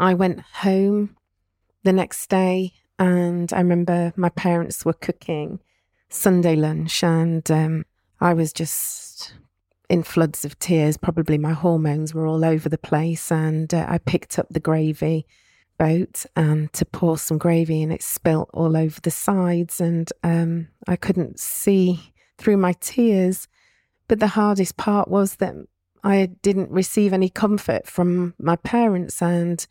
I 0.00 0.14
went 0.14 0.40
home 0.40 1.16
the 1.82 1.92
next 1.92 2.28
day 2.30 2.72
and 2.98 3.52
I 3.52 3.58
remember 3.58 4.12
my 4.16 4.30
parents 4.30 4.84
were 4.84 4.94
cooking 4.94 5.60
Sunday 6.08 6.56
lunch 6.56 7.02
and 7.02 7.48
um, 7.50 7.84
I 8.20 8.34
was 8.34 8.52
just 8.52 9.34
in 9.88 10.02
floods 10.02 10.44
of 10.44 10.58
tears. 10.58 10.96
Probably 10.96 11.38
my 11.38 11.52
hormones 11.52 12.14
were 12.14 12.26
all 12.26 12.44
over 12.44 12.68
the 12.68 12.78
place 12.78 13.30
and 13.30 13.72
uh, 13.72 13.86
I 13.88 13.98
picked 13.98 14.38
up 14.38 14.46
the 14.50 14.60
gravy 14.60 15.26
boat 15.78 16.26
and 16.34 16.72
to 16.72 16.84
pour 16.84 17.18
some 17.18 17.38
gravy 17.38 17.82
and 17.82 17.92
it 17.92 18.02
spilt 18.02 18.50
all 18.52 18.76
over 18.76 19.00
the 19.00 19.10
sides 19.10 19.80
and 19.80 20.12
um, 20.22 20.68
I 20.86 20.96
couldn't 20.96 21.38
see 21.38 22.12
through 22.36 22.56
my 22.56 22.72
tears. 22.80 23.48
But 24.08 24.20
the 24.20 24.28
hardest 24.28 24.76
part 24.76 25.08
was 25.08 25.36
that 25.36 25.54
I 26.02 26.30
didn't 26.42 26.70
receive 26.70 27.12
any 27.12 27.28
comfort 27.28 27.86
from 27.86 28.34
my 28.38 28.56
parents 28.56 29.22
and 29.22 29.66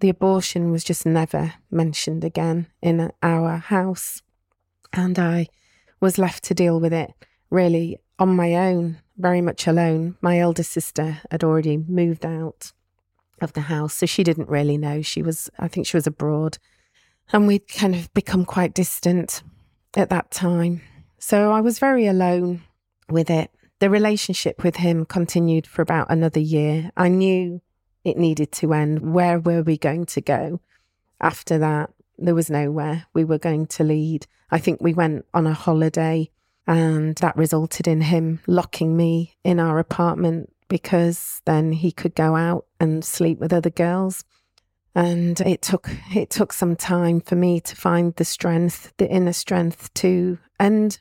the 0.00 0.08
abortion 0.08 0.70
was 0.70 0.84
just 0.84 1.04
never 1.04 1.54
mentioned 1.70 2.24
again 2.24 2.68
in 2.80 3.10
our 3.22 3.56
house. 3.56 4.22
And 4.92 5.18
I 5.18 5.48
was 6.00 6.18
left 6.18 6.44
to 6.44 6.54
deal 6.54 6.80
with 6.80 6.92
it 6.92 7.12
really 7.50 7.98
on 8.18 8.34
my 8.34 8.54
own, 8.54 8.98
very 9.16 9.40
much 9.40 9.66
alone. 9.66 10.16
My 10.20 10.38
elder 10.38 10.62
sister 10.62 11.20
had 11.30 11.44
already 11.44 11.76
moved 11.76 12.26
out 12.26 12.72
of 13.40 13.52
the 13.52 13.62
house. 13.62 13.94
So 13.94 14.06
she 14.06 14.24
didn't 14.24 14.48
really 14.48 14.76
know. 14.76 15.02
She 15.02 15.22
was, 15.22 15.50
I 15.58 15.68
think 15.68 15.86
she 15.86 15.96
was 15.96 16.06
abroad. 16.06 16.58
And 17.32 17.46
we'd 17.46 17.68
kind 17.68 17.94
of 17.94 18.12
become 18.14 18.44
quite 18.44 18.74
distant 18.74 19.42
at 19.96 20.10
that 20.10 20.30
time. 20.30 20.82
So 21.18 21.52
I 21.52 21.60
was 21.60 21.78
very 21.78 22.06
alone 22.06 22.62
with 23.08 23.30
it. 23.30 23.50
The 23.80 23.90
relationship 23.90 24.64
with 24.64 24.76
him 24.76 25.04
continued 25.04 25.66
for 25.66 25.82
about 25.82 26.10
another 26.10 26.40
year. 26.40 26.90
I 26.96 27.08
knew 27.08 27.60
it 28.04 28.16
needed 28.16 28.50
to 28.52 28.72
end. 28.72 29.12
Where 29.12 29.38
were 29.38 29.62
we 29.62 29.76
going 29.78 30.06
to 30.06 30.20
go 30.20 30.60
after 31.20 31.58
that? 31.58 31.90
There 32.18 32.34
was 32.34 32.50
nowhere 32.50 33.06
we 33.14 33.24
were 33.24 33.38
going 33.38 33.66
to 33.68 33.84
lead. 33.84 34.26
I 34.50 34.58
think 34.58 34.80
we 34.80 34.94
went 34.94 35.24
on 35.32 35.46
a 35.46 35.52
holiday 35.52 36.30
and 36.66 37.16
that 37.16 37.36
resulted 37.36 37.88
in 37.88 38.02
him 38.02 38.40
locking 38.46 38.96
me 38.96 39.36
in 39.42 39.58
our 39.58 39.78
apartment 39.78 40.52
because 40.68 41.40
then 41.46 41.72
he 41.72 41.90
could 41.90 42.14
go 42.14 42.36
out 42.36 42.66
and 42.78 43.04
sleep 43.04 43.38
with 43.38 43.52
other 43.52 43.70
girls. 43.70 44.24
And 44.94 45.40
it 45.40 45.62
took 45.62 45.88
it 46.14 46.28
took 46.28 46.52
some 46.52 46.76
time 46.76 47.20
for 47.20 47.36
me 47.36 47.60
to 47.60 47.76
find 47.76 48.14
the 48.16 48.24
strength, 48.24 48.92
the 48.98 49.08
inner 49.08 49.32
strength 49.32 49.94
to 49.94 50.38
end 50.60 50.98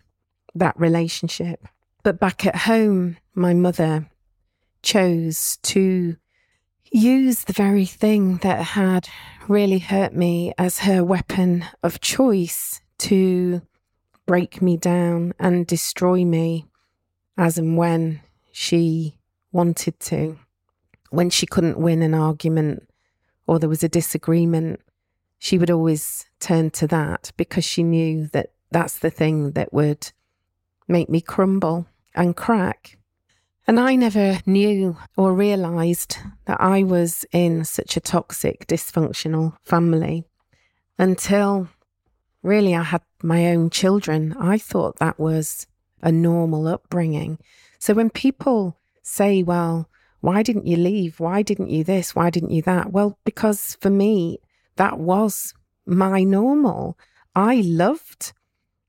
that 0.56 0.80
relationship. 0.80 1.68
But 2.04 2.20
back 2.20 2.46
at 2.46 2.56
home, 2.56 3.18
my 3.34 3.54
mother 3.54 4.10
chose 4.84 5.58
to 5.64 6.16
use 6.92 7.44
the 7.44 7.54
very 7.54 7.86
thing 7.86 8.38
that 8.38 8.62
had 8.62 9.08
really 9.48 9.80
hurt 9.80 10.14
me 10.14 10.54
as 10.58 10.80
her 10.80 11.04
weapon 11.04 11.66
of 11.84 12.02
choice 12.02 12.82
to 13.00 13.62
break 14.26 14.62
me 14.62 14.78
down 14.78 15.34
and 15.40 15.66
destroy 15.66 16.26
me 16.26 16.66
as 17.38 17.58
and 17.58 17.78
when 17.78 18.22
she 18.52 19.18
wanted 19.52 20.00
to. 20.00 20.38
When 21.10 21.30
she 21.30 21.46
couldn't 21.46 21.80
win 21.80 22.02
an 22.02 22.14
argument 22.14 22.90
or 23.46 23.60
there 23.60 23.70
was 23.70 23.84
a 23.84 23.90
disagreement, 23.90 24.82
she 25.40 25.58
would 25.58 25.72
always 25.72 26.26
turn 26.40 26.72
to 26.72 26.88
that 26.88 27.32
because 27.38 27.64
she 27.64 27.84
knew 27.84 28.28
that 28.34 28.52
that's 28.72 29.00
the 29.00 29.10
thing 29.10 29.52
that 29.52 29.72
would 29.72 30.12
make 30.88 31.10
me 31.10 31.22
crumble 31.22 31.88
and 32.16 32.36
crack. 32.36 32.98
And 33.68 33.82
I 33.82 33.96
never 33.96 34.40
knew 34.46 34.96
or 35.18 35.34
realized 35.34 36.18
that 36.46 36.62
I 36.62 36.84
was 36.84 37.26
in 37.34 37.66
such 37.66 37.98
a 37.98 38.00
toxic, 38.00 38.66
dysfunctional 38.66 39.58
family 39.66 40.24
until 40.98 41.68
really 42.44 42.74
I 42.74 42.84
had 42.84 43.02
my 43.22 43.48
own 43.48 43.70
children. 43.70 44.34
I 44.40 44.58
thought 44.58 45.00
that 45.00 45.20
was 45.20 45.68
a 46.02 46.14
normal 46.14 46.66
upbringing. 46.66 47.40
So 47.78 47.94
when 47.94 48.10
people 48.10 48.78
say, 49.04 49.44
well, 49.44 49.90
why 50.22 50.44
didn't 50.44 50.66
you 50.66 50.78
leave? 50.78 51.20
Why 51.20 51.42
didn't 51.42 51.70
you 51.70 51.84
this? 51.84 52.16
Why 52.16 52.30
didn't 52.30 52.52
you 52.52 52.62
that? 52.62 52.94
Well, 52.94 53.20
because 53.26 53.76
for 53.82 53.90
me, 53.90 54.40
that 54.78 54.98
was 54.98 55.54
my 55.86 56.24
normal. 56.24 56.98
I 57.36 57.56
loved 57.56 58.32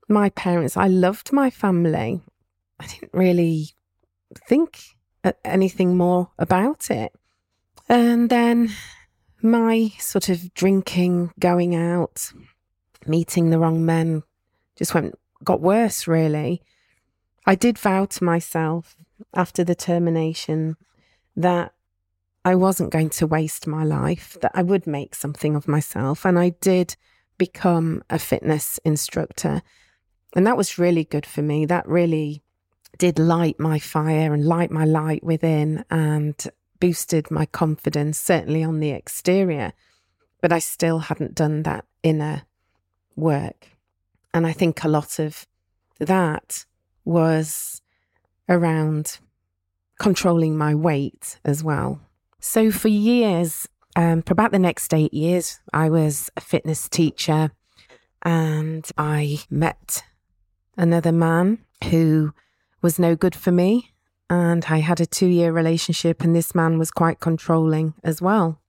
my 0.07 0.29
parents, 0.29 0.77
I 0.77 0.87
loved 0.87 1.33
my 1.33 1.49
family. 1.49 2.21
I 2.79 2.87
didn't 2.87 3.13
really 3.13 3.73
think 4.47 4.81
anything 5.43 5.97
more 5.97 6.31
about 6.37 6.89
it. 6.89 7.13
And 7.87 8.29
then 8.29 8.71
my 9.41 9.91
sort 9.99 10.29
of 10.29 10.53
drinking, 10.53 11.31
going 11.39 11.75
out, 11.75 12.31
meeting 13.07 13.49
the 13.49 13.59
wrong 13.59 13.85
men 13.85 14.23
just 14.75 14.93
went 14.93 15.15
got 15.43 15.61
worse 15.61 16.07
really. 16.07 16.61
I 17.45 17.55
did 17.55 17.77
vow 17.77 18.05
to 18.05 18.23
myself 18.23 18.95
after 19.33 19.63
the 19.63 19.75
termination 19.75 20.75
that 21.35 21.73
I 22.45 22.55
wasn't 22.55 22.91
going 22.91 23.09
to 23.11 23.27
waste 23.27 23.67
my 23.67 23.83
life, 23.83 24.37
that 24.41 24.51
I 24.53 24.63
would 24.63 24.87
make 24.87 25.15
something 25.15 25.55
of 25.55 25.67
myself. 25.67 26.25
And 26.25 26.37
I 26.37 26.49
did 26.61 26.95
become 27.37 28.03
a 28.09 28.19
fitness 28.19 28.79
instructor. 28.85 29.61
And 30.35 30.45
that 30.45 30.57
was 30.57 30.77
really 30.77 31.03
good 31.03 31.25
for 31.25 31.41
me. 31.41 31.65
That 31.65 31.87
really 31.87 32.43
did 32.97 33.19
light 33.19 33.59
my 33.59 33.79
fire 33.79 34.33
and 34.33 34.45
light 34.45 34.71
my 34.71 34.85
light 34.85 35.23
within 35.23 35.85
and 35.89 36.35
boosted 36.79 37.29
my 37.29 37.45
confidence, 37.45 38.19
certainly 38.19 38.63
on 38.63 38.79
the 38.79 38.91
exterior. 38.91 39.73
But 40.41 40.51
I 40.51 40.59
still 40.59 40.99
hadn't 40.99 41.35
done 41.35 41.63
that 41.63 41.85
inner 42.03 42.43
work. 43.15 43.67
And 44.33 44.45
I 44.45 44.53
think 44.53 44.83
a 44.83 44.87
lot 44.87 45.19
of 45.19 45.45
that 45.99 46.65
was 47.03 47.81
around 48.47 49.19
controlling 49.99 50.57
my 50.57 50.73
weight 50.73 51.39
as 51.43 51.63
well. 51.63 51.99
So 52.39 52.71
for 52.71 52.87
years, 52.87 53.67
um, 53.95 54.21
for 54.21 54.33
about 54.33 54.51
the 54.51 54.59
next 54.59 54.93
eight 54.93 55.13
years, 55.13 55.59
I 55.73 55.89
was 55.89 56.29
a 56.37 56.41
fitness 56.41 56.87
teacher 56.87 57.51
and 58.23 58.89
I 58.97 59.39
met 59.49 60.03
another 60.77 61.11
man 61.11 61.59
who 61.89 62.33
was 62.81 62.99
no 62.99 63.15
good 63.15 63.35
for 63.35 63.51
me. 63.51 63.93
And 64.29 64.65
I 64.69 64.77
had 64.79 65.01
a 65.01 65.05
two 65.05 65.27
year 65.27 65.51
relationship, 65.51 66.23
and 66.23 66.35
this 66.35 66.53
man 66.53 66.77
was 66.77 66.91
quite 66.91 67.19
controlling 67.19 67.95
as 68.03 68.21
well. 68.21 68.61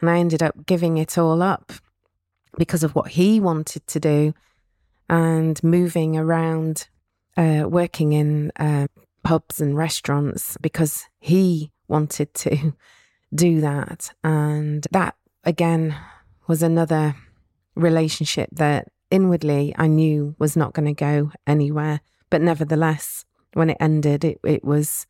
And 0.00 0.08
I 0.08 0.18
ended 0.18 0.42
up 0.42 0.66
giving 0.66 0.98
it 0.98 1.18
all 1.18 1.42
up 1.42 1.72
because 2.56 2.84
of 2.84 2.94
what 2.94 3.08
he 3.08 3.40
wanted 3.40 3.86
to 3.88 4.00
do 4.00 4.34
and 5.08 5.62
moving 5.64 6.16
around, 6.16 6.88
uh, 7.36 7.64
working 7.66 8.12
in 8.12 8.52
uh, 8.56 8.86
pubs 9.22 9.60
and 9.60 9.76
restaurants 9.76 10.56
because 10.60 11.06
he 11.18 11.72
wanted 11.88 12.32
to 12.34 12.74
do 13.34 13.60
that. 13.60 14.12
And 14.22 14.86
that, 14.92 15.16
again, 15.42 15.96
was 16.46 16.62
another 16.62 17.16
relationship 17.74 18.50
that 18.52 18.88
inwardly 19.10 19.74
I 19.76 19.86
knew 19.88 20.36
was 20.38 20.56
not 20.56 20.72
going 20.72 20.86
to 20.86 20.92
go 20.92 21.32
anywhere. 21.46 22.00
But 22.30 22.42
nevertheless, 22.42 23.24
when 23.54 23.70
it 23.70 23.76
ended, 23.80 24.24
it, 24.24 24.40
it 24.44 24.64
was 24.64 25.06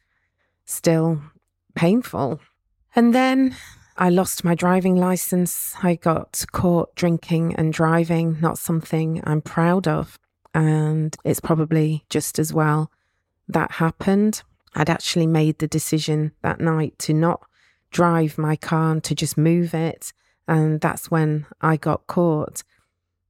still 0.64 1.20
painful. 1.74 2.40
And 2.96 3.14
then 3.14 3.56
I 3.96 4.08
lost 4.08 4.44
my 4.44 4.54
driving 4.54 4.96
license. 4.96 5.74
I 5.82 5.96
got 5.96 6.44
caught 6.52 6.94
drinking 6.94 7.54
and 7.56 7.72
driving, 7.72 8.40
not 8.40 8.58
something 8.58 9.20
I'm 9.24 9.40
proud 9.40 9.86
of. 9.86 10.18
And 10.54 11.16
it's 11.24 11.40
probably 11.40 12.04
just 12.08 12.38
as 12.38 12.52
well 12.52 12.90
that 13.48 13.72
happened. 13.72 14.42
I'd 14.74 14.90
actually 14.90 15.26
made 15.26 15.58
the 15.58 15.68
decision 15.68 16.32
that 16.42 16.60
night 16.60 16.98
to 17.00 17.14
not 17.14 17.42
drive 17.90 18.38
my 18.38 18.56
car 18.56 18.92
and 18.92 19.04
to 19.04 19.14
just 19.14 19.36
move 19.36 19.74
it. 19.74 20.12
And 20.48 20.80
that's 20.80 21.10
when 21.10 21.46
I 21.60 21.76
got 21.76 22.06
caught. 22.06 22.62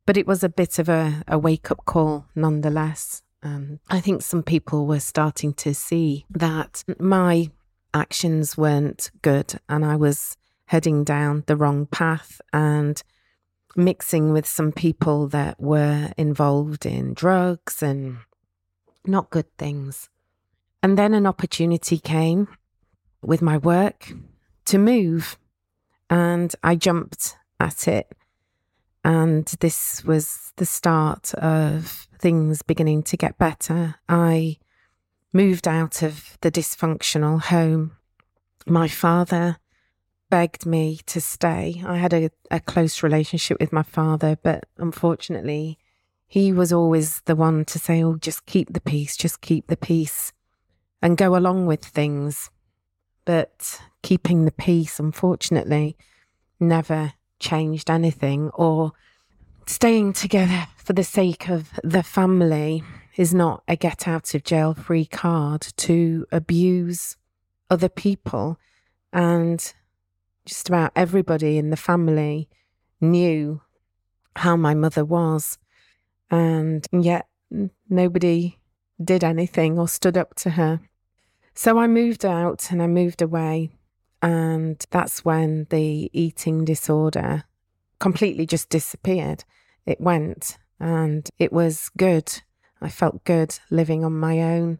But 0.06 0.16
it 0.16 0.26
was 0.26 0.42
a 0.42 0.48
bit 0.48 0.78
of 0.78 0.88
a, 0.88 1.22
a 1.28 1.38
wake 1.38 1.70
up 1.70 1.84
call 1.84 2.26
nonetheless. 2.34 3.22
Um, 3.44 3.78
I 3.90 4.00
think 4.00 4.22
some 4.22 4.42
people 4.42 4.86
were 4.86 5.00
starting 5.00 5.52
to 5.54 5.74
see 5.74 6.24
that 6.30 6.82
my 6.98 7.50
actions 7.92 8.56
weren't 8.56 9.10
good 9.22 9.60
and 9.68 9.84
I 9.84 9.96
was 9.96 10.36
heading 10.66 11.04
down 11.04 11.44
the 11.46 11.56
wrong 11.56 11.86
path 11.86 12.40
and 12.52 13.02
mixing 13.76 14.32
with 14.32 14.46
some 14.46 14.72
people 14.72 15.28
that 15.28 15.60
were 15.60 16.12
involved 16.16 16.86
in 16.86 17.12
drugs 17.12 17.82
and 17.82 18.16
not 19.06 19.30
good 19.30 19.54
things. 19.58 20.08
And 20.82 20.96
then 20.96 21.12
an 21.12 21.26
opportunity 21.26 21.98
came 21.98 22.48
with 23.22 23.42
my 23.42 23.58
work 23.58 24.12
to 24.66 24.78
move, 24.78 25.38
and 26.08 26.54
I 26.62 26.76
jumped 26.76 27.36
at 27.58 27.88
it. 27.88 28.12
And 29.04 29.46
this 29.60 30.02
was 30.04 30.52
the 30.56 30.66
start 30.66 31.34
of 31.34 32.08
things 32.18 32.62
beginning 32.62 33.02
to 33.04 33.18
get 33.18 33.36
better. 33.36 33.96
I 34.08 34.56
moved 35.32 35.68
out 35.68 36.02
of 36.02 36.38
the 36.40 36.50
dysfunctional 36.50 37.42
home. 37.42 37.96
My 38.66 38.88
father 38.88 39.58
begged 40.30 40.64
me 40.64 41.00
to 41.06 41.20
stay. 41.20 41.82
I 41.86 41.98
had 41.98 42.14
a, 42.14 42.30
a 42.50 42.60
close 42.60 43.02
relationship 43.02 43.60
with 43.60 43.72
my 43.72 43.82
father, 43.82 44.38
but 44.42 44.64
unfortunately, 44.78 45.78
he 46.26 46.50
was 46.50 46.72
always 46.72 47.20
the 47.26 47.36
one 47.36 47.66
to 47.66 47.78
say, 47.78 48.02
Oh, 48.02 48.16
just 48.16 48.46
keep 48.46 48.72
the 48.72 48.80
peace, 48.80 49.16
just 49.16 49.42
keep 49.42 49.66
the 49.66 49.76
peace, 49.76 50.32
and 51.02 51.18
go 51.18 51.36
along 51.36 51.66
with 51.66 51.84
things. 51.84 52.50
But 53.26 53.80
keeping 54.02 54.44
the 54.44 54.52
peace, 54.52 54.98
unfortunately, 54.98 55.96
never 56.58 57.12
changed 57.44 57.90
anything 57.90 58.50
or 58.54 58.92
staying 59.66 60.14
together 60.14 60.66
for 60.76 60.94
the 60.94 61.04
sake 61.04 61.48
of 61.48 61.68
the 61.84 62.02
family 62.02 62.82
is 63.16 63.34
not 63.34 63.62
a 63.68 63.76
get 63.76 64.08
out 64.08 64.34
of 64.34 64.42
jail 64.42 64.74
free 64.74 65.04
card 65.04 65.60
to 65.76 66.26
abuse 66.32 67.16
other 67.70 67.88
people. 67.88 68.58
And 69.12 69.60
just 70.46 70.68
about 70.68 70.92
everybody 70.96 71.58
in 71.58 71.70
the 71.70 71.76
family 71.76 72.48
knew 73.00 73.60
how 74.36 74.56
my 74.56 74.74
mother 74.74 75.04
was. 75.04 75.58
And 76.30 76.86
yet 76.92 77.28
nobody 77.88 78.58
did 79.02 79.22
anything 79.22 79.78
or 79.78 79.86
stood 79.86 80.16
up 80.16 80.34
to 80.36 80.50
her. 80.50 80.80
So 81.54 81.78
I 81.78 81.86
moved 81.86 82.24
out 82.24 82.70
and 82.72 82.82
I 82.82 82.86
moved 82.86 83.22
away. 83.22 83.70
And 84.24 84.82
that's 84.90 85.22
when 85.22 85.66
the 85.68 86.08
eating 86.14 86.64
disorder 86.64 87.44
completely 87.98 88.46
just 88.46 88.70
disappeared. 88.70 89.44
It 89.84 90.00
went 90.00 90.56
and 90.80 91.28
it 91.38 91.52
was 91.52 91.90
good. 91.98 92.40
I 92.80 92.88
felt 92.88 93.24
good 93.24 93.58
living 93.68 94.02
on 94.02 94.18
my 94.18 94.40
own. 94.40 94.78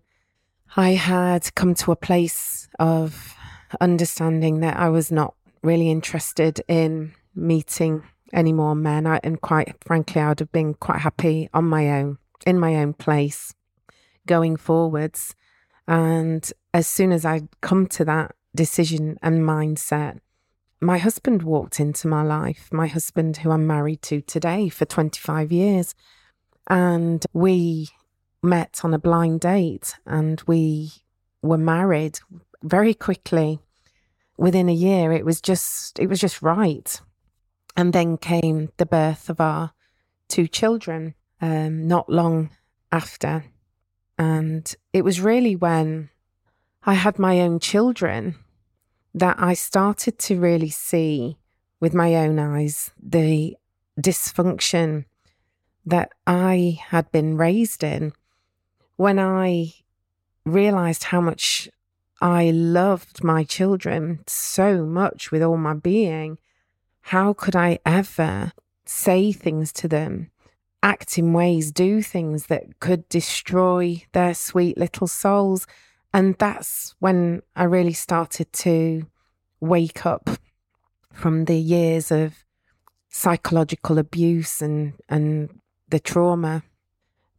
I 0.79 0.93
had 0.93 1.55
come 1.55 1.75
to 1.75 1.93
a 1.93 1.97
place 1.97 2.71
of 2.79 3.35
understanding 3.83 4.61
that 4.61 4.79
I 4.79 4.89
was 4.89 5.13
not 5.13 5.35
really 5.63 5.91
interested 5.91 6.63
in 6.67 7.13
meeting 7.35 8.03
any 8.33 8.55
more 8.55 8.75
men. 8.75 9.07
I, 9.07 9.21
and 9.23 9.39
quite 9.43 9.77
frankly, 9.85 10.23
I 10.23 10.31
would 10.31 10.41
have 10.41 10.53
been 10.53 10.73
quite 10.73 11.01
happy 11.01 11.51
on 11.53 11.67
my 11.67 11.91
own, 12.01 12.17
in 12.47 12.59
my 12.59 12.77
own 12.77 12.95
place, 12.95 13.53
going 14.27 14.57
forwards. 14.57 15.35
And 15.87 16.51
as 16.73 16.87
soon 16.87 17.13
as 17.13 17.27
I'd 17.27 17.49
come 17.61 17.87
to 17.89 18.07
that 18.07 18.35
decision 18.55 19.19
and 19.23 19.43
mindset, 19.43 20.19
my 20.81 20.99
husband 20.99 21.43
walked 21.43 21.81
into 21.81 22.09
my 22.09 22.23
life, 22.23 22.69
my 22.73 22.87
husband, 22.87 23.39
who 23.39 23.51
I'm 23.51 23.67
married 23.67 24.03
to 24.03 24.21
today 24.21 24.69
for 24.69 24.85
25 24.85 25.51
years. 25.51 25.95
And 26.69 27.25
we 27.33 27.89
met 28.43 28.81
on 28.85 28.93
a 28.93 28.99
blind 28.99 29.41
date 29.41 29.97
and 30.07 30.43
we 30.47 30.93
were 31.43 31.59
married 31.59 32.21
very 32.63 32.95
quickly. 32.95 33.61
Within 34.37 34.69
a 34.69 34.75
year, 34.75 35.13
it 35.13 35.25
was 35.25 35.41
just, 35.41 35.99
it 35.99 36.09
was 36.09 36.21
just 36.21 36.43
right. 36.43 37.01
And 37.77 37.93
then 37.93 38.19
came 38.19 38.71
the 38.77 38.87
birth 38.87 39.31
of 39.31 39.41
our 39.41 39.73
two 40.29 40.49
children, 40.49 41.15
um, 41.41 41.87
not 41.87 42.11
long 42.11 42.51
after. 42.91 43.45
And 44.19 44.75
it 44.93 45.05
was 45.05 45.21
really 45.21 45.57
when 45.57 46.11
I 46.85 46.95
had 46.95 47.19
my 47.19 47.41
own 47.41 47.59
children 47.61 48.37
that 49.15 49.37
I 49.39 49.55
started 49.55 50.19
to 50.21 50.41
really 50.41 50.71
see 50.71 51.39
with 51.81 51.95
my 51.95 52.17
own 52.17 52.39
eyes 52.39 52.91
the 53.01 53.57
dysfunction 54.01 55.05
that 55.87 56.13
I 56.27 56.81
had 56.89 57.11
been 57.13 57.37
raised 57.37 57.85
in. 57.85 58.13
When 58.97 59.19
I 59.19 59.75
realized 60.45 61.05
how 61.05 61.21
much 61.21 61.69
I 62.21 62.51
loved 62.51 63.23
my 63.23 63.45
children 63.45 64.21
so 64.27 64.85
much 64.85 65.31
with 65.31 65.43
all 65.43 65.57
my 65.57 65.75
being, 65.75 66.39
how 67.03 67.35
could 67.35 67.55
I 67.55 67.79
ever 67.85 68.53
say 68.87 69.33
things 69.33 69.73
to 69.75 69.89
them, 69.89 70.31
act 70.83 71.19
in 71.19 71.33
ways, 71.33 71.71
do 71.71 72.03
things 72.03 72.47
that 72.47 72.81
could 72.81 73.09
destroy 73.09 74.03
their 74.13 74.35
sweet 74.35 74.79
little 74.79 75.07
souls? 75.07 75.67
And 76.15 76.37
that's 76.39 76.95
when 77.01 77.43
I 77.57 77.65
really 77.65 77.93
started 77.93 78.53
to 78.53 79.09
wake 79.59 80.07
up 80.07 80.31
from 81.13 81.47
the 81.47 81.59
years 81.59 82.13
of 82.13 82.45
psychological 83.09 83.99
abuse 83.99 84.63
and, 84.63 84.93
and 85.09 85.59
the 85.89 85.99
trauma. 85.99 86.63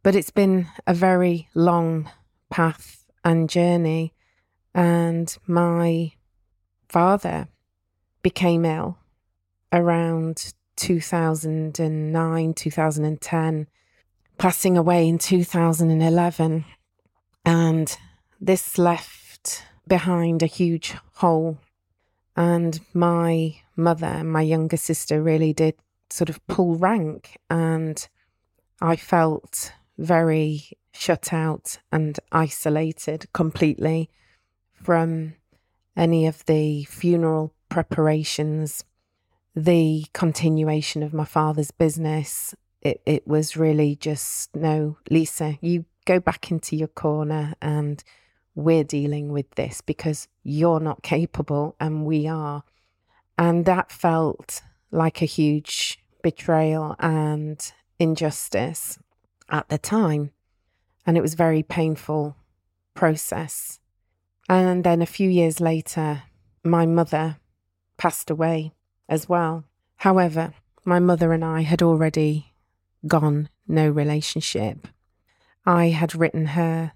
But 0.02 0.14
it's 0.14 0.30
been 0.30 0.66
a 0.86 0.92
very 0.92 1.48
long 1.54 2.10
path 2.50 3.06
and 3.24 3.48
journey. 3.48 4.12
And 4.74 5.34
my 5.46 6.12
father 6.86 7.48
became 8.20 8.66
ill 8.66 8.98
around 9.72 10.52
2009, 10.76 12.52
2010, 12.52 13.66
passing 14.36 14.76
away 14.76 15.08
in 15.08 15.16
2011. 15.16 16.66
And 17.46 17.96
this 18.40 18.78
left 18.78 19.64
behind 19.86 20.42
a 20.42 20.46
huge 20.46 20.94
hole. 21.14 21.58
And 22.36 22.80
my 22.92 23.56
mother, 23.76 24.22
my 24.24 24.42
younger 24.42 24.76
sister, 24.76 25.22
really 25.22 25.52
did 25.52 25.74
sort 26.10 26.28
of 26.28 26.44
pull 26.46 26.76
rank. 26.76 27.38
And 27.48 28.06
I 28.80 28.96
felt 28.96 29.72
very 29.98 30.70
shut 30.92 31.32
out 31.32 31.78
and 31.90 32.18
isolated 32.32 33.26
completely 33.32 34.10
from 34.74 35.34
any 35.96 36.26
of 36.26 36.44
the 36.44 36.84
funeral 36.84 37.54
preparations, 37.68 38.84
the 39.54 40.04
continuation 40.12 41.02
of 41.02 41.14
my 41.14 41.24
father's 41.24 41.70
business. 41.70 42.54
It, 42.82 43.00
it 43.06 43.26
was 43.26 43.56
really 43.56 43.96
just 43.96 44.54
no, 44.54 44.98
Lisa, 45.10 45.58
you 45.60 45.86
go 46.04 46.20
back 46.20 46.50
into 46.50 46.76
your 46.76 46.88
corner 46.88 47.54
and 47.60 48.02
we're 48.56 48.84
dealing 48.84 49.32
with 49.32 49.48
this 49.54 49.82
because 49.82 50.26
you're 50.42 50.80
not 50.80 51.02
capable 51.02 51.76
and 51.78 52.06
we 52.06 52.26
are. 52.26 52.64
And 53.38 53.66
that 53.66 53.92
felt 53.92 54.62
like 54.90 55.20
a 55.20 55.26
huge 55.26 56.02
betrayal 56.22 56.96
and 56.98 57.72
injustice 57.98 58.98
at 59.50 59.68
the 59.68 59.78
time. 59.78 60.30
And 61.06 61.16
it 61.16 61.20
was 61.20 61.34
a 61.34 61.36
very 61.36 61.62
painful 61.62 62.34
process. 62.94 63.78
And 64.48 64.82
then 64.84 65.02
a 65.02 65.06
few 65.06 65.28
years 65.28 65.60
later, 65.60 66.22
my 66.64 66.86
mother 66.86 67.36
passed 67.98 68.30
away 68.30 68.72
as 69.06 69.28
well. 69.28 69.64
However, 69.96 70.54
my 70.84 70.98
mother 70.98 71.32
and 71.32 71.44
I 71.44 71.60
had 71.60 71.82
already 71.82 72.54
gone 73.06 73.50
no 73.68 73.88
relationship. 73.88 74.88
I 75.66 75.88
had 75.88 76.14
written 76.14 76.46
her 76.46 76.92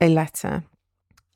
a 0.00 0.08
letter 0.08 0.64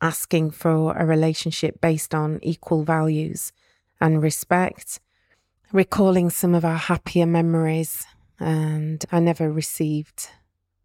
asking 0.01 0.51
for 0.51 0.97
a 0.97 1.07
relationship 1.07 1.81
based 1.81 2.15
on 2.15 2.39
equal 2.43 2.85
values 2.85 3.53
and 4.01 4.23
respect, 4.23 5.01
recalling 5.73 6.31
some 6.31 6.55
of 6.55 6.65
our 6.65 6.77
happier 6.77 7.27
memories. 7.27 8.07
And 8.39 9.05
I 9.11 9.21
never 9.21 9.51
received 9.51 10.29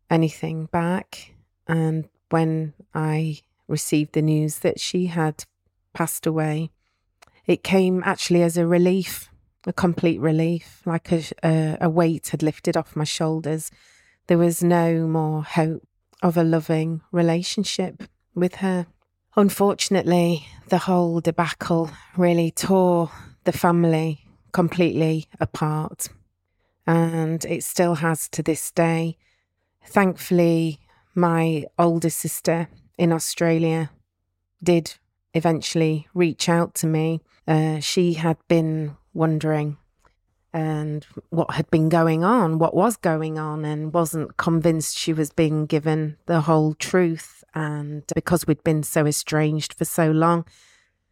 anything 0.09 0.65
back. 0.65 1.33
And 1.67 2.07
when 2.29 2.73
I 2.93 3.39
received 3.67 4.13
the 4.13 4.21
news 4.21 4.59
that 4.59 4.79
she 4.79 5.07
had 5.07 5.45
passed 5.93 6.25
away, 6.25 6.71
it 7.45 7.63
came 7.63 8.01
actually 8.05 8.43
as 8.43 8.57
a 8.57 8.67
relief, 8.67 9.29
a 9.65 9.73
complete 9.73 10.19
relief, 10.19 10.81
like 10.85 11.11
a, 11.11 11.23
a, 11.43 11.77
a 11.81 11.89
weight 11.89 12.29
had 12.29 12.43
lifted 12.43 12.77
off 12.77 12.95
my 12.95 13.03
shoulders. 13.03 13.71
There 14.27 14.37
was 14.37 14.63
no 14.63 15.07
more 15.07 15.43
hope 15.43 15.85
of 16.21 16.37
a 16.37 16.43
loving 16.43 17.01
relationship 17.11 18.03
with 18.33 18.55
her. 18.55 18.87
Unfortunately, 19.35 20.45
the 20.67 20.79
whole 20.79 21.21
debacle 21.21 21.89
really 22.17 22.51
tore 22.51 23.11
the 23.45 23.51
family 23.51 24.25
completely 24.51 25.25
apart. 25.39 26.09
And 26.85 27.45
it 27.45 27.63
still 27.63 27.95
has 27.95 28.27
to 28.29 28.43
this 28.43 28.71
day. 28.71 29.17
Thankfully, 29.85 30.79
my 31.15 31.65
older 31.79 32.09
sister 32.09 32.67
in 32.97 33.11
Australia 33.13 33.91
did 34.61 34.95
eventually 35.33 36.07
reach 36.13 36.49
out 36.49 36.73
to 36.75 36.87
me. 36.87 37.21
Uh, 37.47 37.79
she 37.79 38.13
had 38.13 38.37
been 38.47 38.97
wondering 39.13 39.77
and 40.53 41.05
what 41.29 41.51
had 41.51 41.69
been 41.71 41.89
going 41.89 42.23
on, 42.23 42.59
what 42.59 42.73
was 42.73 42.97
going 42.97 43.39
on, 43.39 43.63
and 43.63 43.93
wasn't 43.93 44.37
convinced 44.37 44.97
she 44.97 45.13
was 45.13 45.31
being 45.31 45.65
given 45.65 46.17
the 46.25 46.41
whole 46.41 46.73
truth. 46.73 47.43
And 47.53 48.03
because 48.13 48.47
we'd 48.47 48.63
been 48.63 48.83
so 48.83 49.05
estranged 49.05 49.73
for 49.73 49.85
so 49.85 50.11
long, 50.11 50.45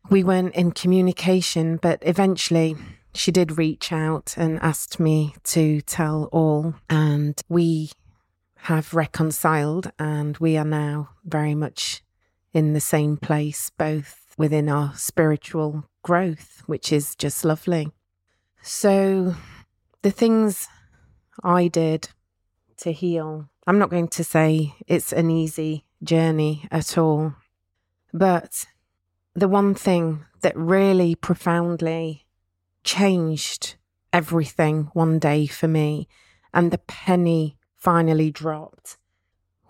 we 0.09 0.23
weren't 0.23 0.55
in 0.55 0.71
communication. 0.71 1.77
But 1.77 1.99
eventually, 2.01 2.75
she 3.13 3.31
did 3.31 3.57
reach 3.57 3.91
out 3.91 4.35
and 4.37 4.59
asked 4.61 4.99
me 4.99 5.35
to 5.45 5.81
tell 5.81 6.25
all. 6.31 6.75
And 6.89 7.41
we 7.47 7.91
have 8.63 8.93
reconciled, 8.93 9.91
and 9.97 10.37
we 10.37 10.57
are 10.57 10.65
now 10.65 11.11
very 11.23 11.55
much 11.55 12.03
in 12.51 12.73
the 12.73 12.81
same 12.81 13.15
place, 13.15 13.71
both 13.77 14.33
within 14.37 14.67
our 14.69 14.93
spiritual 14.95 15.85
growth, 16.03 16.63
which 16.65 16.91
is 16.91 17.15
just 17.15 17.45
lovely. 17.45 17.91
So, 18.71 19.33
the 20.03 20.11
things 20.11 20.67
I 21.43 21.69
did 21.69 22.09
to 22.77 22.91
heal, 22.91 23.49
I'm 23.65 23.79
not 23.79 23.89
going 23.89 24.09
to 24.09 24.23
say 24.23 24.75
it's 24.85 25.11
an 25.11 25.31
easy 25.31 25.85
journey 26.03 26.67
at 26.69 26.95
all, 26.95 27.33
but 28.13 28.67
the 29.33 29.47
one 29.47 29.73
thing 29.73 30.23
that 30.41 30.55
really 30.55 31.15
profoundly 31.15 32.27
changed 32.83 33.75
everything 34.13 34.91
one 34.93 35.17
day 35.17 35.47
for 35.47 35.67
me, 35.67 36.07
and 36.53 36.69
the 36.69 36.77
penny 36.77 37.57
finally 37.75 38.29
dropped, 38.29 38.97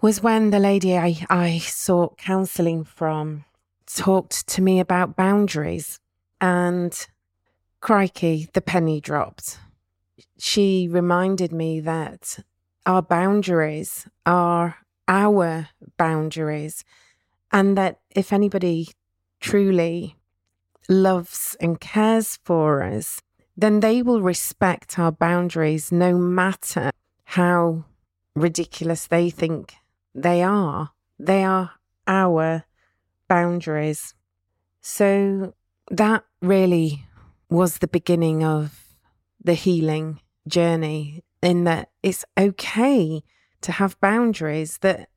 was 0.01 0.21
when 0.21 0.49
the 0.49 0.59
lady 0.59 0.97
I, 0.97 1.25
I 1.29 1.59
sought 1.59 2.17
counseling 2.17 2.83
from 2.83 3.45
talked 3.85 4.45
to 4.49 4.61
me 4.61 4.81
about 4.81 5.15
boundaries 5.15 6.01
and 6.41 7.07
crikey, 7.81 8.49
the 8.53 8.61
penny 8.61 8.99
dropped. 9.01 9.59
She 10.37 10.87
reminded 10.89 11.51
me 11.51 11.79
that 11.81 12.39
our 12.85 13.01
boundaries 13.01 14.07
are 14.25 14.77
our 15.07 15.69
boundaries, 15.97 16.83
and 17.51 17.77
that 17.77 17.99
if 18.15 18.31
anybody 18.31 18.89
truly 19.39 20.15
loves 20.87 21.55
and 21.59 21.79
cares 21.79 22.39
for 22.43 22.83
us, 22.83 23.21
then 23.57 23.79
they 23.79 24.01
will 24.01 24.21
respect 24.21 24.97
our 24.97 25.11
boundaries 25.11 25.91
no 25.91 26.17
matter 26.17 26.91
how 27.25 27.85
ridiculous 28.35 29.07
they 29.07 29.29
think 29.29 29.75
they 30.15 30.41
are. 30.41 30.91
They 31.17 31.43
are 31.43 31.71
our 32.07 32.65
boundaries. 33.27 34.13
So 34.81 35.53
that 35.91 36.23
really 36.41 37.05
was 37.49 37.77
the 37.77 37.87
beginning 37.87 38.43
of 38.43 38.95
the 39.43 39.53
healing 39.53 40.19
journey, 40.47 41.23
in 41.41 41.63
that 41.63 41.89
it's 42.03 42.25
okay 42.37 43.23
to 43.61 43.71
have 43.73 43.99
boundaries, 43.99 44.79
that 44.79 45.09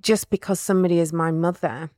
just 0.00 0.30
because 0.30 0.60
somebody 0.60 0.98
is 0.98 1.12
my 1.12 1.30
mother, 1.30 1.90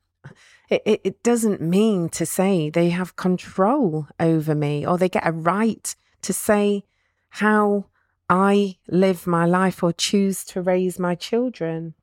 it, 0.68 0.83
it, 0.87 1.00
it 1.04 1.22
doesn't 1.22 1.61
mean 1.61 2.09
to 2.11 2.24
say 2.24 2.70
they 2.70 2.90
have 2.90 3.16
control 3.16 4.06
over 4.18 4.54
me 4.54 4.87
or 4.87 4.96
they 4.96 5.09
get 5.09 5.26
a 5.26 5.33
right 5.33 5.94
to 6.22 6.33
say 6.33 6.85
how 7.30 7.87
I 8.28 8.76
live 8.88 9.26
my 9.26 9.44
life 9.44 9.83
or 9.83 9.92
choose 9.92 10.44
to 10.44 10.62
raise 10.62 10.98
my 10.98 11.14
children. 11.14 11.94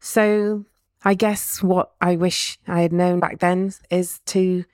So 0.00 0.66
I 1.04 1.14
guess 1.14 1.62
what 1.62 1.92
I 2.00 2.16
wish 2.16 2.58
I 2.66 2.80
had 2.82 2.92
known 2.92 3.20
back 3.20 3.38
then 3.38 3.72
is 3.90 4.20
to 4.26 4.64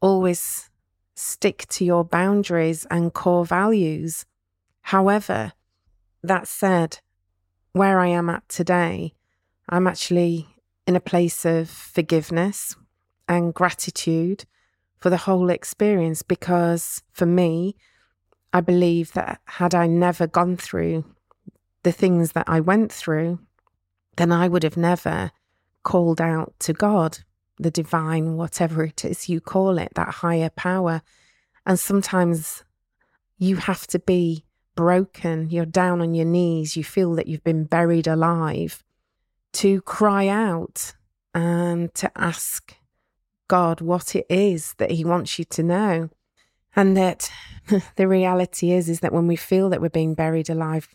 always 0.00 0.70
stick 1.16 1.66
to 1.70 1.84
your 1.84 2.04
boundaries 2.04 2.86
and 2.90 3.12
core 3.12 3.44
values. 3.44 4.26
However, 4.82 5.52
that 6.22 6.46
said, 6.46 7.00
where 7.72 7.98
I 7.98 8.08
am 8.08 8.30
at 8.30 8.48
today, 8.48 9.14
I'm 9.68 9.86
actually 9.86 10.46
in 10.86 10.94
a 10.94 11.00
place 11.00 11.44
of 11.44 11.68
forgiveness 11.68 12.76
and 13.28 13.52
gratitude 13.52 14.44
for 14.98 15.10
the 15.10 15.16
whole 15.16 15.50
experience 15.50 16.22
because 16.22 17.02
for 17.12 17.26
me, 17.26 17.76
I 18.52 18.60
believe 18.60 19.12
that 19.12 19.40
had 19.44 19.74
I 19.74 19.86
never 19.86 20.26
gone 20.26 20.56
through 20.56 21.04
the 21.82 21.92
things 21.92 22.32
that 22.32 22.48
I 22.48 22.60
went 22.60 22.92
through, 22.92 23.40
then 24.16 24.32
I 24.32 24.48
would 24.48 24.62
have 24.62 24.76
never 24.76 25.30
called 25.82 26.20
out 26.20 26.54
to 26.60 26.72
God, 26.72 27.18
the 27.58 27.70
divine, 27.70 28.36
whatever 28.36 28.84
it 28.84 29.04
is 29.04 29.28
you 29.28 29.40
call 29.40 29.78
it, 29.78 29.92
that 29.94 30.16
higher 30.16 30.50
power. 30.50 31.02
And 31.64 31.78
sometimes 31.78 32.64
you 33.38 33.56
have 33.56 33.86
to 33.88 33.98
be 33.98 34.44
broken, 34.74 35.50
you're 35.50 35.64
down 35.64 36.00
on 36.00 36.14
your 36.14 36.26
knees, 36.26 36.76
you 36.76 36.84
feel 36.84 37.14
that 37.14 37.26
you've 37.26 37.44
been 37.44 37.64
buried 37.64 38.06
alive, 38.06 38.84
to 39.54 39.80
cry 39.82 40.28
out 40.28 40.94
and 41.34 41.92
to 41.94 42.10
ask 42.16 42.76
God 43.48 43.80
what 43.80 44.14
it 44.14 44.26
is 44.28 44.74
that 44.74 44.90
He 44.90 45.04
wants 45.04 45.38
you 45.38 45.44
to 45.46 45.62
know. 45.62 46.10
And 46.74 46.94
that 46.96 47.30
the 47.96 48.06
reality 48.06 48.72
is, 48.72 48.90
is 48.90 49.00
that 49.00 49.12
when 49.12 49.26
we 49.26 49.36
feel 49.36 49.70
that 49.70 49.80
we're 49.80 49.88
being 49.88 50.14
buried 50.14 50.50
alive, 50.50 50.88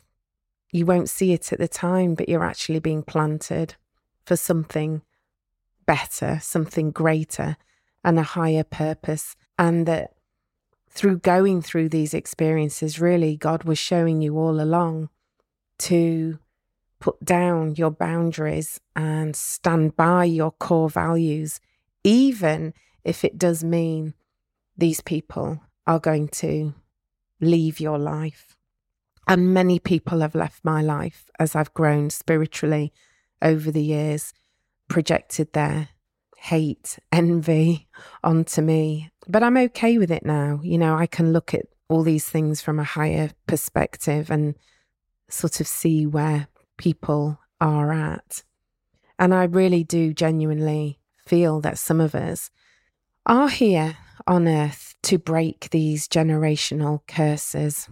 you 0.72 0.86
won't 0.86 1.10
see 1.10 1.34
it 1.34 1.52
at 1.52 1.60
the 1.60 1.68
time, 1.68 2.14
but 2.14 2.30
you're 2.30 2.44
actually 2.44 2.80
being 2.80 3.04
planted 3.04 3.76
for 4.26 4.36
something 4.36 5.02
better, 5.86 6.40
something 6.42 6.92
greater, 6.92 7.58
and 8.04 8.18
a 8.20 8.24
higher 8.24 8.64
purpose. 8.64 9.36
And 9.58 9.86
that 9.86 10.14
through 10.90 11.20
going 11.20 11.62
through 11.62 11.90
these 11.90 12.14
experiences, 12.14 13.00
really, 13.00 13.38
God 13.38 13.64
was 13.64 13.80
showing 13.80 14.22
you 14.22 14.38
all 14.38 14.60
along 14.60 15.10
to 15.80 16.40
put 17.00 17.24
down 17.24 17.76
your 17.76 17.92
boundaries 17.92 18.80
and 18.96 19.36
stand 19.36 19.96
by 19.96 20.24
your 20.26 20.52
core 20.52 20.90
values, 20.90 21.60
even 22.04 22.74
if 23.04 23.24
it 23.24 23.38
does 23.38 23.64
mean 23.64 24.14
these 24.78 25.02
people 25.02 25.62
are 25.88 26.00
going 26.00 26.28
to 26.28 26.74
leave 27.40 27.80
your 27.80 27.98
life. 27.98 28.56
And 29.28 29.54
many 29.54 29.80
people 29.80 30.20
have 30.20 30.36
left 30.36 30.64
my 30.64 30.82
life 30.82 31.30
as 31.40 31.56
I've 31.56 31.74
grown 31.74 32.10
spiritually 32.10 32.94
over 33.42 33.72
the 33.72 33.84
years, 33.84 34.34
projected 34.92 35.54
their 35.54 35.88
hate, 36.38 37.00
envy 37.12 37.88
onto 38.24 38.62
me. 38.62 39.10
But 39.26 39.42
I'm 39.42 39.56
okay 39.58 39.98
with 39.98 40.12
it 40.12 40.26
now. 40.26 40.60
You 40.64 40.78
know, 40.78 40.96
I 40.96 41.06
can 41.06 41.32
look 41.32 41.54
at 41.54 41.66
all 41.88 42.04
these 42.04 42.28
things 42.28 42.62
from 42.62 42.78
a 42.78 42.84
higher 42.84 43.32
perspective 43.48 44.30
and 44.30 44.56
sort 45.30 45.62
of 45.62 45.68
see 45.68 46.06
where 46.06 46.48
people 46.78 47.40
are 47.62 47.94
at. 47.94 48.44
And 49.18 49.34
I 49.34 49.44
really 49.46 49.84
do 49.86 50.14
genuinely 50.14 51.00
feel 51.26 51.62
that 51.62 51.78
some 51.78 52.02
of 52.02 52.14
us 52.14 52.50
are 53.26 53.50
here 53.50 53.98
on 54.28 54.48
earth 54.48 54.96
to 55.04 55.18
break 55.18 55.70
these 55.70 56.08
generational 56.08 57.00
curses. 57.08 57.88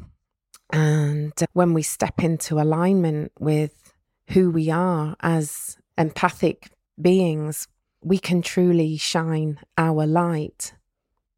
And 0.71 1.31
when 1.53 1.73
we 1.73 1.81
step 1.81 2.21
into 2.21 2.59
alignment 2.59 3.31
with 3.39 3.93
who 4.31 4.51
we 4.51 4.69
are 4.69 5.15
as 5.21 5.77
empathic 5.97 6.71
beings, 7.01 7.67
we 8.01 8.17
can 8.17 8.41
truly 8.41 8.97
shine 8.97 9.59
our 9.77 10.05
light. 10.05 10.73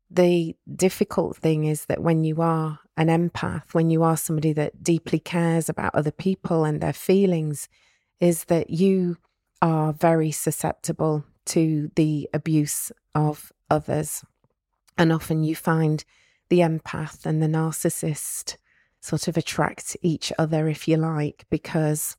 The 0.09 0.55
difficult 0.75 1.37
thing 1.37 1.65
is 1.65 1.85
that 1.85 2.03
when 2.03 2.23
you 2.23 2.41
are 2.41 2.79
an 2.97 3.07
empath, 3.07 3.73
when 3.73 3.89
you 3.89 4.03
are 4.03 4.17
somebody 4.17 4.53
that 4.53 4.83
deeply 4.83 5.19
cares 5.19 5.69
about 5.69 5.95
other 5.95 6.11
people 6.11 6.65
and 6.65 6.81
their 6.81 6.93
feelings, 6.93 7.69
is 8.19 8.45
that 8.45 8.69
you 8.69 9.17
are 9.61 9.93
very 9.93 10.31
susceptible 10.31 11.23
to 11.45 11.91
the 11.95 12.29
abuse 12.33 12.91
of 13.15 13.51
others. 13.69 14.23
And 14.97 15.11
often 15.11 15.43
you 15.43 15.55
find 15.55 16.03
the 16.49 16.59
empath 16.59 17.25
and 17.25 17.41
the 17.41 17.47
narcissist 17.47 18.57
sort 18.99 19.27
of 19.27 19.37
attract 19.37 19.97
each 20.01 20.31
other, 20.37 20.67
if 20.67 20.87
you 20.87 20.97
like, 20.97 21.45
because 21.49 22.17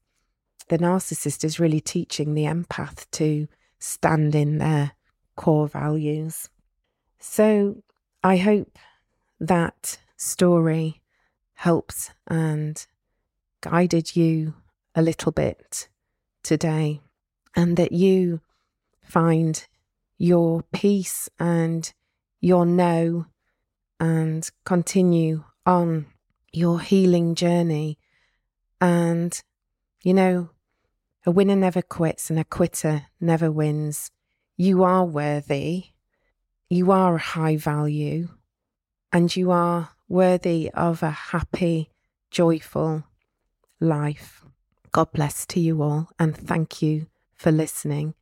the 0.69 0.79
narcissist 0.79 1.45
is 1.45 1.61
really 1.61 1.81
teaching 1.81 2.35
the 2.35 2.45
empath 2.45 3.07
to 3.13 3.49
stand 3.79 4.35
in 4.35 4.59
their 4.59 4.93
core 5.37 5.69
values. 5.69 6.49
So 7.19 7.83
I 8.23 8.37
hope 8.37 8.79
that 9.41 9.99
story 10.17 11.01
helps 11.55 12.11
and 12.27 12.85
guided 13.61 14.17
you 14.17 14.55
a 14.95 15.03
little 15.03 15.33
bit 15.33 15.89
today, 16.43 17.01
and 17.55 17.77
that 17.77 17.93
you 17.93 18.41
find 19.03 19.67
your 20.19 20.63
peace 20.73 21.29
and 21.39 21.93
your 22.41 22.67
no 22.67 23.27
and 24.01 24.51
continue 24.65 25.45
on 25.65 26.07
your 26.53 26.81
healing 26.81 27.35
journey. 27.35 27.99
And, 28.81 29.41
you 30.03 30.15
know, 30.15 30.51
a 31.25 31.31
winner 31.31 31.57
never 31.57 31.83
quits 31.83 32.31
and 32.31 32.39
a 32.39 32.45
quitter 32.45 33.07
never 33.21 33.51
wins. 33.51 34.11
You 34.57 34.83
are 34.83 35.05
worthy. 35.05 35.87
You 36.69 36.91
are 36.91 37.17
a 37.17 37.21
high 37.21 37.57
value 37.57 38.29
and 39.13 39.35
you 39.35 39.51
are 39.51 39.91
worthy 40.09 40.71
of 40.75 41.03
a 41.03 41.11
happy, 41.11 41.91
joyful 42.31 43.05
life. 43.79 44.45
God 44.91 45.13
bless 45.13 45.47
to 45.47 45.61
you 45.61 45.83
all 45.83 46.09
and 46.19 46.37
thank 46.37 46.83
you 46.83 47.07
for 47.35 47.53
listening. 47.53 48.15